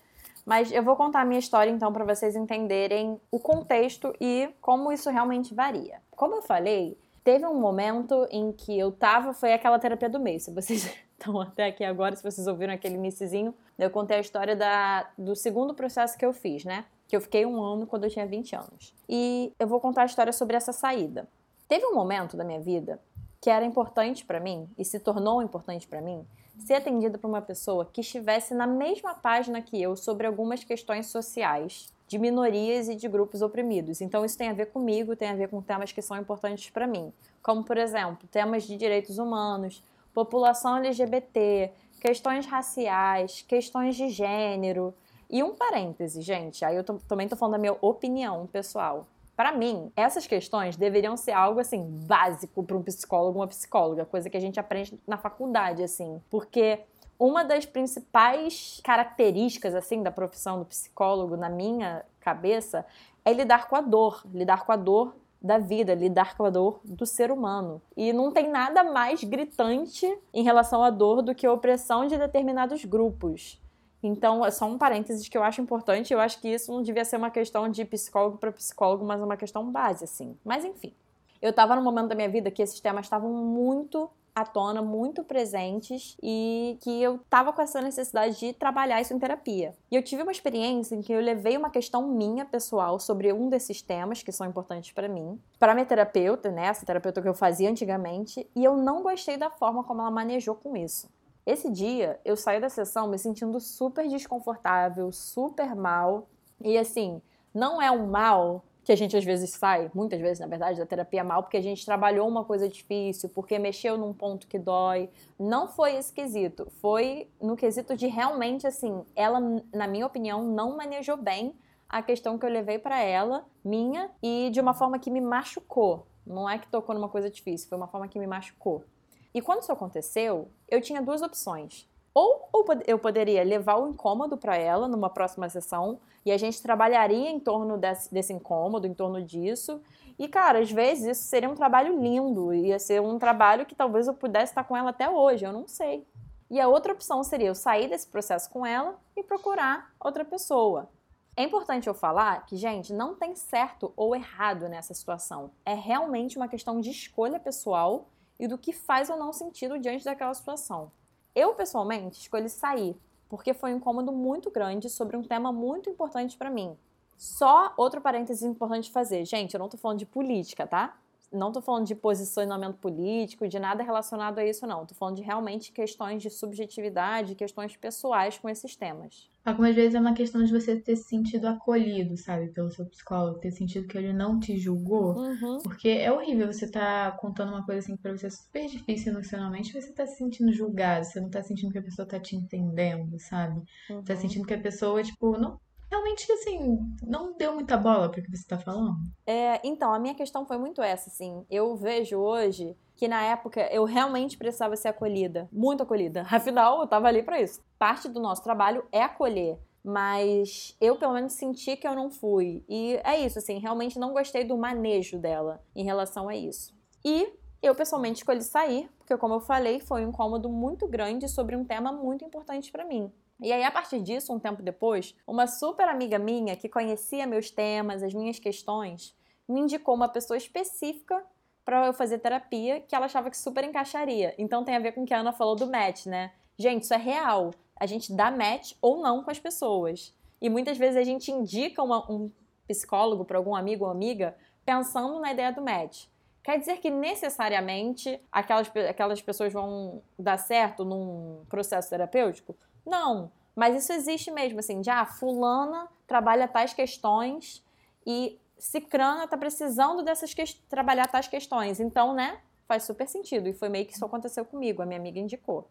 [0.48, 4.90] Mas eu vou contar a minha história então para vocês entenderem o contexto e como
[4.90, 6.00] isso realmente varia.
[6.12, 10.44] Como eu falei, teve um momento em que eu tava, foi aquela terapia do mês.
[10.44, 14.56] Se vocês estão até aqui agora, se vocês ouviram aquele iníciozinho, eu contei a história
[14.56, 16.86] da, do segundo processo que eu fiz, né?
[17.06, 18.94] Que eu fiquei um ano quando eu tinha 20 anos.
[19.06, 21.28] E eu vou contar a história sobre essa saída.
[21.68, 22.98] Teve um momento da minha vida
[23.40, 26.26] que era importante para mim e se tornou importante para mim
[26.58, 31.06] ser atendida por uma pessoa que estivesse na mesma página que eu sobre algumas questões
[31.06, 34.00] sociais de minorias e de grupos oprimidos.
[34.00, 36.86] Então isso tem a ver comigo, tem a ver com temas que são importantes para
[36.86, 37.12] mim,
[37.42, 39.82] como por exemplo, temas de direitos humanos,
[40.14, 41.70] população LGBT,
[42.00, 44.94] questões raciais, questões de gênero.
[45.30, 49.06] E um parêntese, gente, aí eu também tô falando da minha opinião pessoal.
[49.38, 54.28] Para mim, essas questões deveriam ser algo assim básico para um psicólogo, uma psicóloga, coisa
[54.28, 56.80] que a gente aprende na faculdade assim, porque
[57.16, 62.84] uma das principais características assim da profissão do psicólogo na minha cabeça
[63.24, 66.80] é lidar com a dor, lidar com a dor da vida, lidar com a dor
[66.82, 67.80] do ser humano.
[67.96, 72.18] E não tem nada mais gritante em relação à dor do que a opressão de
[72.18, 73.60] determinados grupos.
[74.02, 76.12] Então, é só um parênteses que eu acho importante.
[76.12, 79.36] Eu acho que isso não devia ser uma questão de psicólogo para psicólogo, mas uma
[79.36, 80.36] questão base, assim.
[80.44, 80.94] Mas, enfim.
[81.40, 85.24] Eu estava num momento da minha vida que esses temas estavam muito à tona, muito
[85.24, 89.74] presentes e que eu tava com essa necessidade de trabalhar isso em terapia.
[89.90, 93.48] E eu tive uma experiência em que eu levei uma questão minha pessoal sobre um
[93.48, 97.34] desses temas que são importantes para mim, para minha terapeuta, né, essa terapeuta que eu
[97.34, 101.08] fazia antigamente, e eu não gostei da forma como ela manejou com isso.
[101.48, 106.28] Esse dia eu saí da sessão me sentindo super desconfortável, super mal.
[106.60, 107.22] E assim,
[107.54, 110.84] não é um mal que a gente às vezes sai, muitas vezes na verdade, da
[110.84, 115.08] terapia mal porque a gente trabalhou uma coisa difícil, porque mexeu num ponto que dói.
[115.38, 116.70] Não foi esse quesito.
[116.82, 119.40] Foi no quesito de realmente assim, ela,
[119.72, 121.54] na minha opinião, não manejou bem
[121.88, 126.06] a questão que eu levei para ela, minha, e de uma forma que me machucou.
[126.26, 128.84] Não é que tocou numa coisa difícil, foi uma forma que me machucou.
[129.34, 131.88] E quando isso aconteceu, eu tinha duas opções.
[132.14, 132.48] Ou,
[132.86, 137.38] eu poderia levar o incômodo para ela numa próxima sessão e a gente trabalharia em
[137.38, 139.80] torno desse, desse incômodo, em torno disso.
[140.18, 144.08] E, cara, às vezes isso seria um trabalho lindo, ia ser um trabalho que talvez
[144.08, 146.04] eu pudesse estar com ela até hoje, eu não sei.
[146.50, 150.88] E a outra opção seria eu sair desse processo com ela e procurar outra pessoa.
[151.36, 155.52] É importante eu falar que, gente, não tem certo ou errado nessa situação.
[155.64, 158.08] É realmente uma questão de escolha pessoal
[158.38, 160.90] e do que faz ou não sentido diante daquela situação.
[161.34, 162.96] Eu, pessoalmente, escolhi sair,
[163.28, 166.76] porque foi um incômodo muito grande sobre um tema muito importante para mim.
[167.16, 169.24] Só outro parênteses importante fazer.
[169.24, 170.96] Gente, eu não tô falando de política, tá?
[171.32, 174.86] Não tô falando de posicionamento político, de nada relacionado a isso, não.
[174.86, 179.28] Tô falando de realmente questões de subjetividade, questões pessoais com esses temas.
[179.44, 183.40] Algumas vezes é uma questão de você ter se sentido acolhido, sabe, pelo seu psicólogo,
[183.40, 185.16] ter sentido que ele não te julgou.
[185.16, 185.58] Uhum.
[185.62, 188.66] Porque é horrível você estar tá contando uma coisa assim que pra você é super
[188.66, 192.20] difícil emocionalmente, você tá se sentindo julgado, você não tá sentindo que a pessoa tá
[192.20, 193.62] te entendendo, sabe?
[193.88, 194.02] Uhum.
[194.02, 195.58] Tá sentindo que a pessoa, tipo, não
[195.90, 198.96] realmente, assim, não deu muita bola para o que você está falando?
[199.26, 201.44] É, então, a minha questão foi muito essa, assim.
[201.50, 206.26] Eu vejo hoje que na época eu realmente precisava ser acolhida, muito acolhida.
[206.30, 207.62] Afinal, eu estava ali para isso.
[207.78, 212.64] Parte do nosso trabalho é acolher, mas eu pelo menos senti que eu não fui.
[212.68, 216.76] E é isso, assim, realmente não gostei do manejo dela em relação a isso.
[217.04, 217.32] E
[217.62, 221.64] eu pessoalmente escolhi sair, porque como eu falei, foi um incômodo muito grande sobre um
[221.64, 223.12] tema muito importante para mim.
[223.40, 227.50] E aí, a partir disso, um tempo depois, uma super amiga minha que conhecia meus
[227.50, 229.16] temas, as minhas questões,
[229.48, 231.24] me indicou uma pessoa específica
[231.64, 234.34] para eu fazer terapia que ela achava que super encaixaria.
[234.38, 236.32] Então tem a ver com o que a Ana falou do match, né?
[236.58, 237.52] Gente, isso é real.
[237.76, 240.14] A gente dá match ou não com as pessoas.
[240.40, 242.30] E muitas vezes a gente indica uma, um
[242.66, 246.06] psicólogo para algum amigo ou amiga pensando na ideia do match.
[246.42, 252.56] Quer dizer que necessariamente aquelas, aquelas pessoas vão dar certo num processo terapêutico?
[252.88, 257.62] Não, mas isso existe mesmo, assim, de ah, fulana trabalha tais questões
[258.06, 260.42] e cicrana tá precisando dessas que...
[260.68, 261.80] trabalhar tais questões.
[261.80, 263.48] Então, né, faz super sentido.
[263.48, 265.68] E foi meio que isso aconteceu comigo, a minha amiga indicou.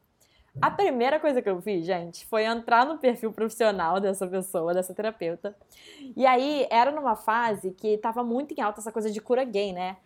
[0.62, 4.94] A primeira coisa que eu fiz, gente, foi entrar no perfil profissional dessa pessoa, dessa
[4.94, 5.56] terapeuta.
[6.16, 9.72] E aí era numa fase que tava muito em alta essa coisa de cura gay,
[9.72, 9.98] né?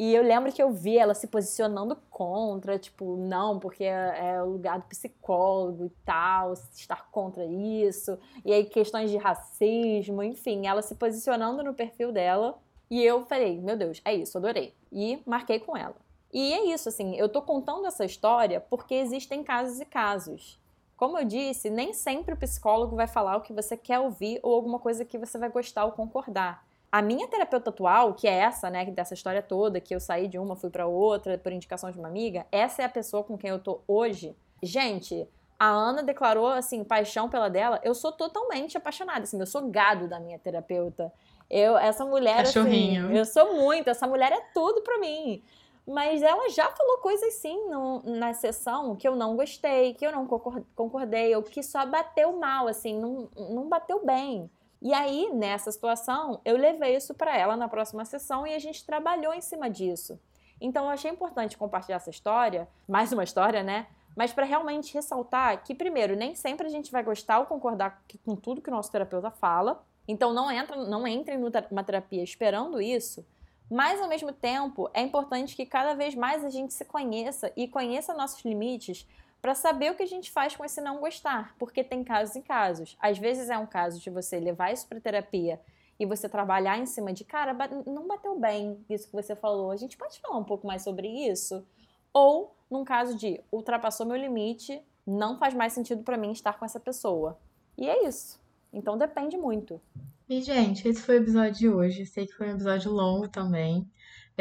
[0.00, 4.42] E eu lembro que eu vi ela se posicionando contra, tipo, não, porque é, é
[4.42, 8.18] o lugar do psicólogo e tal, estar contra isso.
[8.42, 12.58] E aí questões de racismo, enfim, ela se posicionando no perfil dela.
[12.90, 14.72] E eu falei, meu Deus, é isso, adorei.
[14.90, 15.96] E marquei com ela.
[16.32, 20.58] E é isso, assim, eu tô contando essa história porque existem casos e casos.
[20.96, 24.54] Como eu disse, nem sempre o psicólogo vai falar o que você quer ouvir ou
[24.54, 26.64] alguma coisa que você vai gostar ou concordar.
[26.92, 30.38] A minha terapeuta atual, que é essa, né, dessa história toda, que eu saí de
[30.38, 33.50] uma, fui para outra por indicação de uma amiga, essa é a pessoa com quem
[33.50, 34.36] eu tô hoje.
[34.60, 37.78] Gente, a Ana declarou assim paixão pela dela.
[37.84, 41.12] Eu sou totalmente apaixonada, assim, eu sou gado da minha terapeuta.
[41.50, 43.90] Eu, essa mulher, assim, eu sou muito.
[43.90, 45.42] Essa mulher é tudo para mim.
[45.86, 50.12] Mas ela já falou coisas sim no, na sessão que eu não gostei, que eu
[50.12, 50.26] não
[50.74, 54.48] concordei, ou que só bateu mal, assim, não, não bateu bem.
[54.82, 58.84] E aí, nessa situação, eu levei isso para ela na próxima sessão e a gente
[58.84, 60.18] trabalhou em cima disso.
[60.58, 63.86] Então, eu achei importante compartilhar essa história, mais uma história, né?
[64.16, 68.34] Mas para realmente ressaltar que, primeiro, nem sempre a gente vai gostar ou concordar com
[68.34, 69.84] tudo que o nosso terapeuta fala.
[70.08, 73.24] Então, não, entra, não entre numa terapia esperando isso,
[73.70, 77.68] mas, ao mesmo tempo, é importante que cada vez mais a gente se conheça e
[77.68, 79.06] conheça nossos limites
[79.40, 82.42] para saber o que a gente faz com esse não gostar, porque tem casos e
[82.42, 82.96] casos.
[83.00, 85.60] Às vezes é um caso de você levar isso para terapia
[85.98, 87.54] e você trabalhar em cima de, cara,
[87.86, 89.70] não bateu bem isso que você falou.
[89.70, 91.64] A gente pode falar um pouco mais sobre isso?
[92.12, 96.64] Ou num caso de ultrapassou meu limite, não faz mais sentido para mim estar com
[96.64, 97.38] essa pessoa.
[97.76, 98.40] E é isso.
[98.72, 99.80] Então depende muito.
[100.28, 102.06] E, gente, esse foi o episódio de hoje.
[102.06, 103.90] Sei que foi um episódio longo também.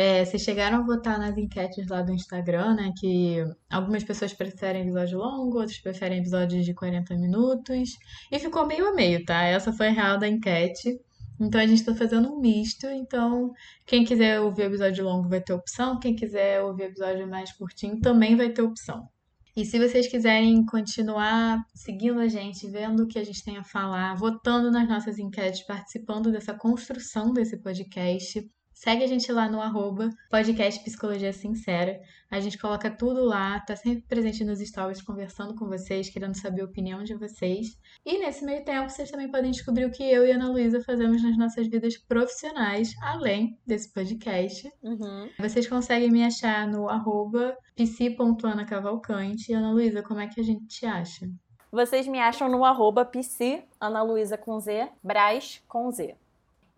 [0.02, 2.94] É, vocês chegaram a votar nas enquetes lá do Instagram, né?
[2.98, 7.98] Que algumas pessoas preferem episódio longo, outras preferem episódios de 40 minutos.
[8.32, 9.44] E ficou meio a meio, tá?
[9.44, 10.98] Essa foi a real da enquete.
[11.38, 12.88] Então a gente tá fazendo um misto.
[12.88, 13.52] Então,
[13.86, 16.00] quem quiser ouvir episódio longo vai ter opção.
[16.00, 19.06] Quem quiser ouvir episódio mais curtinho também vai ter opção.
[19.54, 23.66] E se vocês quiserem continuar seguindo a gente, vendo o que a gente tem a
[23.66, 28.50] falar, votando nas nossas enquetes, participando dessa construção desse podcast,
[28.80, 32.00] Segue a gente lá no arroba podcast Psicologia Sincera.
[32.32, 36.62] A gente coloca tudo lá, tá sempre presente nos stories, conversando com vocês, querendo saber
[36.62, 37.78] a opinião de vocês.
[38.06, 40.82] E nesse meio tempo, vocês também podem descobrir o que eu e a Ana Luísa
[40.82, 44.72] fazemos nas nossas vidas profissionais, além desse podcast.
[44.82, 45.30] Uhum.
[45.38, 49.52] Vocês conseguem me achar no arroba psi.anacavalcante.
[49.52, 51.30] E Ana Luísa, como é que a gente te acha?
[51.70, 56.16] Vocês me acham no arroba psi, Ana Luísa com Z, Braz com Z.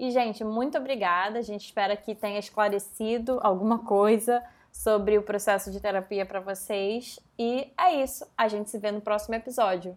[0.01, 1.37] E, gente, muito obrigada.
[1.37, 7.19] A gente espera que tenha esclarecido alguma coisa sobre o processo de terapia para vocês.
[7.37, 8.25] E é isso.
[8.35, 9.95] A gente se vê no próximo episódio.